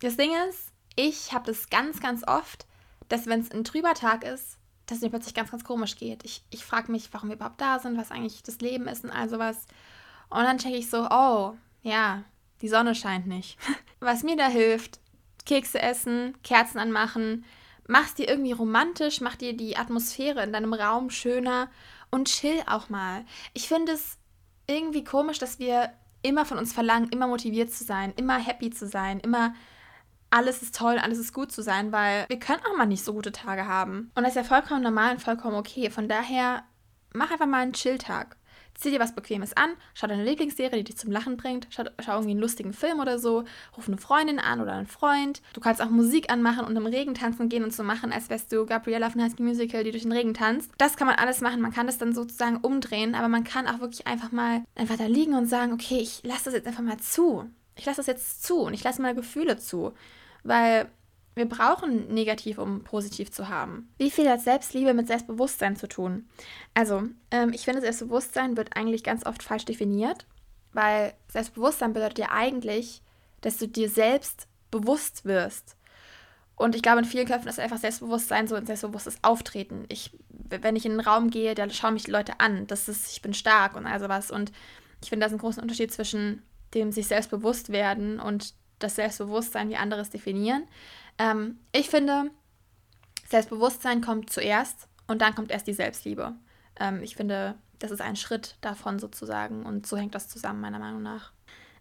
das 0.00 0.16
Ding 0.16 0.30
ist, 0.48 0.72
ich 0.96 1.32
habe 1.32 1.46
das 1.46 1.70
ganz, 1.70 2.00
ganz 2.00 2.26
oft, 2.26 2.66
dass 3.08 3.26
wenn 3.26 3.40
es 3.40 3.50
ein 3.50 3.64
trüber 3.64 3.94
Tag 3.94 4.24
ist, 4.24 4.58
dass 4.86 4.98
es 4.98 5.02
mir 5.02 5.10
plötzlich 5.10 5.34
ganz, 5.34 5.50
ganz 5.50 5.64
komisch 5.64 5.96
geht. 5.96 6.24
Ich, 6.24 6.42
ich 6.50 6.64
frage 6.64 6.90
mich, 6.90 7.12
warum 7.12 7.28
wir 7.28 7.36
überhaupt 7.36 7.60
da 7.60 7.78
sind, 7.78 7.96
was 7.96 8.10
eigentlich 8.10 8.42
das 8.42 8.60
Leben 8.60 8.88
ist 8.88 9.04
und 9.04 9.10
all 9.10 9.28
sowas. 9.28 9.66
Und 10.30 10.42
dann 10.42 10.58
checke 10.58 10.76
ich 10.76 10.90
so, 10.90 11.06
oh, 11.10 11.54
ja, 11.82 12.24
die 12.60 12.68
Sonne 12.68 12.94
scheint 12.94 13.26
nicht. 13.26 13.58
Was 14.00 14.22
mir 14.22 14.36
da 14.36 14.48
hilft, 14.48 15.00
Kekse 15.44 15.80
essen, 15.80 16.40
Kerzen 16.42 16.78
anmachen, 16.78 17.44
mach's 17.86 18.14
dir 18.14 18.28
irgendwie 18.28 18.52
romantisch, 18.52 19.20
mach 19.20 19.36
dir 19.36 19.56
die 19.56 19.76
Atmosphäre 19.76 20.42
in 20.42 20.52
deinem 20.52 20.72
Raum 20.72 21.10
schöner 21.10 21.68
und 22.10 22.28
chill 22.28 22.62
auch 22.66 22.88
mal. 22.88 23.24
Ich 23.54 23.68
finde 23.68 23.92
es 23.92 24.18
irgendwie 24.66 25.04
komisch, 25.04 25.38
dass 25.38 25.58
wir 25.58 25.90
immer 26.22 26.44
von 26.44 26.58
uns 26.58 26.72
verlangen, 26.72 27.08
immer 27.10 27.26
motiviert 27.26 27.72
zu 27.72 27.84
sein, 27.84 28.12
immer 28.16 28.38
happy 28.38 28.70
zu 28.70 28.86
sein, 28.86 29.20
immer 29.20 29.54
alles 30.30 30.62
ist 30.62 30.76
toll, 30.76 30.98
alles 30.98 31.18
ist 31.18 31.32
gut 31.32 31.50
zu 31.50 31.62
sein, 31.62 31.90
weil 31.92 32.24
wir 32.28 32.38
können 32.38 32.62
auch 32.64 32.76
mal 32.76 32.86
nicht 32.86 33.04
so 33.04 33.12
gute 33.12 33.32
Tage 33.32 33.66
haben. 33.66 34.12
Und 34.14 34.22
das 34.22 34.30
ist 34.30 34.36
ja 34.36 34.44
vollkommen 34.44 34.82
normal 34.82 35.14
und 35.14 35.22
vollkommen 35.22 35.56
okay. 35.56 35.90
Von 35.90 36.08
daher, 36.08 36.62
mach 37.12 37.32
einfach 37.32 37.46
mal 37.46 37.62
einen 37.62 37.72
Chill-Tag. 37.72 38.36
Zieh 38.80 38.90
dir 38.90 38.98
was 38.98 39.14
Bequemes 39.14 39.54
an, 39.54 39.70
schau 39.92 40.06
deine 40.06 40.24
Lieblingsserie, 40.24 40.78
die 40.78 40.84
dich 40.84 40.96
zum 40.96 41.12
Lachen 41.12 41.36
bringt, 41.36 41.66
schau, 41.68 41.84
schau, 42.02 42.12
irgendwie 42.12 42.30
einen 42.30 42.40
lustigen 42.40 42.72
Film 42.72 42.98
oder 42.98 43.18
so, 43.18 43.44
ruf 43.76 43.88
eine 43.88 43.98
Freundin 43.98 44.38
an 44.38 44.62
oder 44.62 44.72
einen 44.72 44.86
Freund. 44.86 45.42
Du 45.52 45.60
kannst 45.60 45.82
auch 45.82 45.90
Musik 45.90 46.32
anmachen 46.32 46.64
und 46.64 46.74
im 46.74 46.86
Regen 46.86 47.12
tanzen 47.12 47.50
gehen 47.50 47.62
und 47.62 47.74
so 47.74 47.82
machen, 47.82 48.10
als 48.10 48.30
wärst 48.30 48.50
du 48.52 48.64
Gabriella 48.64 49.10
von 49.10 49.22
High 49.22 49.32
School 49.32 49.46
Musical, 49.46 49.84
die 49.84 49.90
durch 49.90 50.04
den 50.04 50.12
Regen 50.12 50.32
tanzt. 50.32 50.70
Das 50.78 50.96
kann 50.96 51.06
man 51.06 51.16
alles 51.16 51.42
machen, 51.42 51.60
man 51.60 51.72
kann 51.72 51.86
das 51.86 51.98
dann 51.98 52.14
sozusagen 52.14 52.56
umdrehen, 52.56 53.14
aber 53.14 53.28
man 53.28 53.44
kann 53.44 53.66
auch 53.66 53.80
wirklich 53.80 54.06
einfach 54.06 54.32
mal 54.32 54.64
einfach 54.74 54.96
da 54.96 55.04
liegen 55.04 55.34
und 55.34 55.44
sagen, 55.44 55.74
okay, 55.74 55.98
ich 56.00 56.22
lasse 56.24 56.46
das 56.46 56.54
jetzt 56.54 56.66
einfach 56.66 56.82
mal 56.82 56.98
zu. 56.98 57.44
Ich 57.76 57.84
lasse 57.84 57.98
das 57.98 58.06
jetzt 58.06 58.42
zu 58.42 58.60
und 58.60 58.72
ich 58.72 58.82
lasse 58.82 59.02
meine 59.02 59.14
Gefühle 59.14 59.58
zu. 59.58 59.92
Weil 60.42 60.90
wir 61.34 61.48
brauchen 61.48 62.12
negativ, 62.12 62.58
um 62.58 62.82
positiv 62.82 63.30
zu 63.30 63.48
haben. 63.48 63.88
Wie 63.98 64.10
viel 64.10 64.28
hat 64.28 64.40
Selbstliebe 64.40 64.94
mit 64.94 65.06
Selbstbewusstsein 65.06 65.76
zu 65.76 65.88
tun? 65.88 66.28
Also, 66.74 67.04
ähm, 67.30 67.52
ich 67.52 67.64
finde, 67.64 67.80
Selbstbewusstsein 67.80 68.56
wird 68.56 68.76
eigentlich 68.76 69.04
ganz 69.04 69.24
oft 69.24 69.42
falsch 69.42 69.64
definiert, 69.64 70.26
weil 70.72 71.14
Selbstbewusstsein 71.28 71.92
bedeutet 71.92 72.18
ja 72.18 72.30
eigentlich, 72.30 73.02
dass 73.40 73.58
du 73.58 73.68
dir 73.68 73.88
selbst 73.88 74.48
bewusst 74.70 75.24
wirst. 75.24 75.76
Und 76.56 76.74
ich 76.74 76.82
glaube, 76.82 76.98
in 76.98 77.06
vielen 77.06 77.26
Köpfen 77.26 77.48
ist 77.48 77.58
einfach 77.58 77.78
Selbstbewusstsein 77.78 78.46
so 78.46 78.54
ein 78.54 78.66
selbstbewusstes 78.66 79.16
Auftreten. 79.22 79.86
Ich, 79.88 80.10
wenn 80.28 80.76
ich 80.76 80.84
in 80.84 80.92
einen 80.92 81.00
Raum 81.00 81.30
gehe, 81.30 81.54
da 81.54 81.70
schauen 81.70 81.94
mich 81.94 82.04
die 82.04 82.10
Leute 82.10 82.38
an. 82.38 82.66
Das 82.66 82.86
ist, 82.86 83.12
ich 83.12 83.22
bin 83.22 83.32
stark 83.32 83.76
und 83.76 83.86
all 83.86 83.98
sowas. 83.98 84.30
Und 84.30 84.52
ich 85.02 85.08
finde, 85.08 85.24
da 85.24 85.28
ist 85.28 85.32
ein 85.32 85.38
großer 85.38 85.62
Unterschied 85.62 85.92
zwischen 85.92 86.42
dem 86.74 86.92
sich 86.92 87.06
selbstbewusst 87.06 87.70
werden 87.72 88.20
und 88.20 88.54
das 88.78 88.96
Selbstbewusstsein, 88.96 89.70
wie 89.70 89.76
andere 89.76 90.00
es 90.00 90.10
definieren. 90.10 90.64
Ähm, 91.20 91.58
ich 91.72 91.90
finde, 91.90 92.30
Selbstbewusstsein 93.28 94.00
kommt 94.00 94.30
zuerst 94.30 94.88
und 95.06 95.20
dann 95.20 95.34
kommt 95.34 95.50
erst 95.50 95.66
die 95.66 95.74
Selbstliebe. 95.74 96.32
Ähm, 96.80 97.02
ich 97.02 97.14
finde, 97.14 97.56
das 97.78 97.90
ist 97.90 98.00
ein 98.00 98.16
Schritt 98.16 98.56
davon 98.62 98.98
sozusagen 98.98 99.66
und 99.66 99.86
so 99.86 99.98
hängt 99.98 100.14
das 100.14 100.28
zusammen, 100.28 100.60
meiner 100.60 100.78
Meinung 100.78 101.02
nach. 101.02 101.32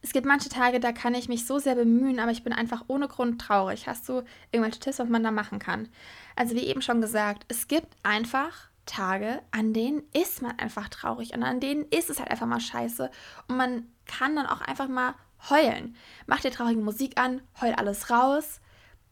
Es 0.02 0.14
gibt 0.14 0.26
manche 0.26 0.50
Tage, 0.50 0.80
da 0.80 0.92
kann 0.92 1.14
ich 1.14 1.30
mich 1.30 1.46
so 1.46 1.58
sehr 1.58 1.76
bemühen, 1.76 2.20
aber 2.20 2.32
ich 2.32 2.44
bin 2.44 2.54
einfach 2.54 2.86
ohne 2.88 3.08
Grund 3.08 3.42
traurig. 3.42 3.88
Hast 3.88 4.08
du 4.08 4.24
irgendwelche 4.52 4.80
Tipps, 4.80 5.00
was 5.00 5.10
man 5.10 5.24
da 5.24 5.32
machen 5.32 5.60
kann? 5.60 5.90
Also 6.36 6.56
wie 6.56 6.66
eben 6.66 6.82
schon 6.82 7.02
gesagt, 7.02 7.46
es 7.48 7.68
gibt 7.68 7.88
einfach 8.04 8.70
Tage, 8.86 9.42
an 9.52 9.74
denen 9.74 10.04
ist 10.14 10.42
man 10.42 10.58
einfach 10.60 10.90
traurig 10.90 11.34
und 11.34 11.44
an 11.44 11.60
denen 11.60 11.86
ist 11.86 12.10
es 12.10 12.20
halt 12.20 12.32
einfach 12.32 12.48
mal 12.48 12.62
scheiße 12.62 13.10
und 13.48 13.58
man 13.58 13.88
kann 14.06 14.36
dann 14.36 14.48
auch 14.48 14.62
einfach 14.62 14.88
mal 14.88 15.16
heulen. 15.50 15.96
Mach 16.28 16.42
dir 16.42 16.52
traurige 16.52 16.82
Musik 16.82 17.20
an, 17.20 17.42
heul 17.62 17.74
alles 17.74 18.10
raus. 18.10 18.60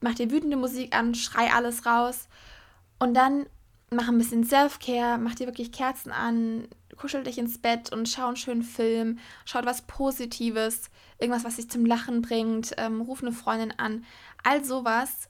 Mach 0.02 0.16
dir 0.16 0.32
wütende 0.32 0.58
Musik 0.58 0.96
an, 0.96 1.16
schrei 1.16 1.52
alles 1.52 1.86
raus. 1.86 2.28
Und 3.00 3.14
dann 3.14 3.48
mach 3.90 4.08
ein 4.08 4.18
bisschen 4.18 4.44
Self-Care, 4.44 5.18
mach 5.18 5.36
dir 5.36 5.48
wirklich 5.48 5.72
Kerzen 5.72 6.12
an, 6.12 6.68
kuschel 6.98 7.24
dich 7.24 7.38
ins 7.38 7.60
Bett 7.60 7.92
und 7.92 8.10
schau 8.10 8.28
einen 8.28 8.36
schönen 8.36 8.64
Film, 8.64 9.20
schau 9.46 9.60
was 9.64 9.84
Positives, 9.84 10.90
irgendwas, 11.20 11.44
was 11.44 11.56
dich 11.56 11.70
zum 11.70 11.86
Lachen 11.86 12.22
bringt, 12.22 12.74
ähm, 12.78 13.02
ruf 13.02 13.22
eine 13.22 13.32
Freundin 13.32 13.74
an. 13.78 14.06
All 14.44 14.64
sowas, 14.64 15.30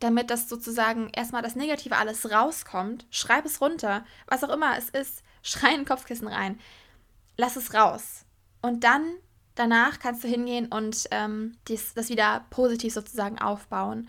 damit 0.00 0.30
das 0.30 0.48
sozusagen 0.48 1.10
erstmal 1.10 1.42
das 1.42 1.54
Negative 1.54 1.96
alles 1.96 2.30
rauskommt. 2.30 3.06
Schreib 3.10 3.44
es 3.44 3.60
runter, 3.60 4.04
was 4.26 4.42
auch 4.42 4.50
immer 4.50 4.76
es 4.76 4.90
ist, 4.90 5.22
schrei 5.42 5.74
in 5.74 5.84
Kopfkissen 5.84 6.28
rein. 6.28 6.58
Lass 7.36 7.56
es 7.56 7.74
raus. 7.74 8.24
Und 8.62 8.84
dann 8.84 9.04
danach 9.54 9.98
kannst 9.98 10.24
du 10.24 10.28
hingehen 10.28 10.66
und 10.66 11.08
ähm, 11.10 11.56
dies, 11.68 11.94
das 11.94 12.08
wieder 12.08 12.44
positiv 12.50 12.92
sozusagen 12.92 13.38
aufbauen. 13.38 14.08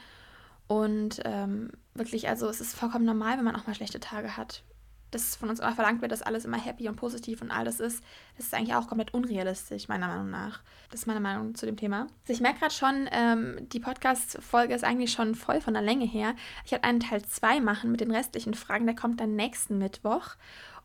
Und 0.67 1.21
ähm, 1.25 1.71
wirklich, 1.93 2.27
also 2.27 2.47
es 2.47 2.61
ist 2.61 2.75
vollkommen 2.75 3.05
normal, 3.05 3.37
wenn 3.37 3.45
man 3.45 3.55
auch 3.55 3.67
mal 3.67 3.75
schlechte 3.75 3.99
Tage 3.99 4.37
hat. 4.37 4.63
Dass 5.11 5.35
von 5.35 5.49
uns 5.49 5.59
immer 5.59 5.75
verlangt 5.75 6.01
wird, 6.01 6.11
dass 6.11 6.23
alles 6.23 6.43
immer 6.43 6.57
happy 6.57 6.89
und 6.89 6.95
positiv 6.95 7.43
und 7.43 7.51
all 7.51 7.65
das 7.65 7.79
ist, 7.79 8.03
das 8.35 8.47
ist 8.47 8.53
eigentlich 8.55 8.73
auch 8.73 8.87
komplett 8.87 9.13
unrealistisch, 9.13 9.87
meiner 9.87 10.07
Meinung 10.07 10.31
nach. 10.31 10.61
Das 10.89 11.01
ist 11.01 11.05
meine 11.05 11.19
Meinung 11.19 11.53
zu 11.53 11.67
dem 11.67 11.77
Thema. 11.77 12.07
Also 12.21 12.33
ich 12.33 12.41
merke 12.41 12.61
gerade 12.61 12.73
schon, 12.73 13.07
ähm, 13.11 13.57
die 13.69 13.79
Podcast-Folge 13.79 14.73
ist 14.73 14.83
eigentlich 14.83 15.11
schon 15.11 15.35
voll 15.35 15.61
von 15.61 15.75
der 15.75 15.83
Länge 15.83 16.05
her. 16.05 16.33
Ich 16.65 16.71
werde 16.71 16.85
einen 16.85 16.99
Teil 16.99 17.23
2 17.23 17.59
machen 17.61 17.91
mit 17.91 18.01
den 18.01 18.09
restlichen 18.09 18.55
Fragen, 18.55 18.87
der 18.87 18.95
kommt 18.95 19.19
dann 19.19 19.35
nächsten 19.35 19.77
Mittwoch. 19.77 20.35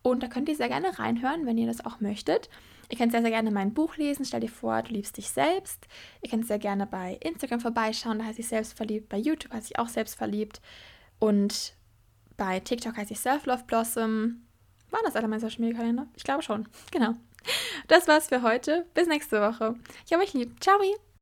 Und 0.03 0.23
da 0.23 0.27
könnt 0.27 0.49
ihr 0.51 0.57
sehr 0.57 0.69
gerne 0.69 0.99
reinhören, 0.99 1.47
wenn 1.47 1.57
ihr 1.57 1.67
das 1.67 1.85
auch 1.85 2.01
möchtet. 2.01 2.51
Ihr 2.91 2.97
könnt 2.97 3.13
sehr, 3.13 3.23
sehr 3.23 3.31
gerne 3.31 3.51
mein 3.51 3.75
Buch 3.75 3.97
lesen. 3.97 4.25
Stell 4.25 4.41
dir 4.41 4.49
vor, 4.49 4.83
du 4.83 4.93
liebst 4.93 5.17
dich 5.17 5.31
selbst. 5.31 5.87
Ihr 6.23 6.31
könnt 6.31 6.47
sehr 6.47 6.59
gerne 6.59 6.87
bei 6.87 7.19
Instagram 7.21 7.61
vorbeischauen. 7.61 8.19
Da 8.19 8.25
heiße 8.25 8.41
ich 8.41 8.49
selbstverliebt. 8.49 9.09
Bei 9.09 9.19
YouTube 9.19 9.53
heiße 9.53 9.69
ich 9.73 9.79
auch 9.79 9.89
selbstverliebt. 9.89 10.61
Und 11.19 11.75
bei 12.37 12.61
TikTok 12.61 12.97
heiße 12.97 13.13
ich 13.13 13.21
Self-Love 13.21 13.65
Blossom. 13.67 14.43
Waren 14.91 15.05
das 15.05 15.17
alle 15.17 15.29
meine 15.29 15.41
Social 15.41 15.61
Media 15.61 15.77
Kalender? 15.79 16.07
Ich 16.17 16.25
glaube 16.25 16.43
schon. 16.43 16.69
Genau. 16.91 17.15
Das 17.87 18.09
war's 18.09 18.29
für 18.29 18.43
heute. 18.43 18.87
Bis 18.95 19.07
nächste 19.07 19.41
Woche. 19.41 19.77
Ich 20.05 20.13
habe 20.13 20.23
euch 20.23 20.35
lieb. 20.35 20.63
Ciao. 20.63 20.79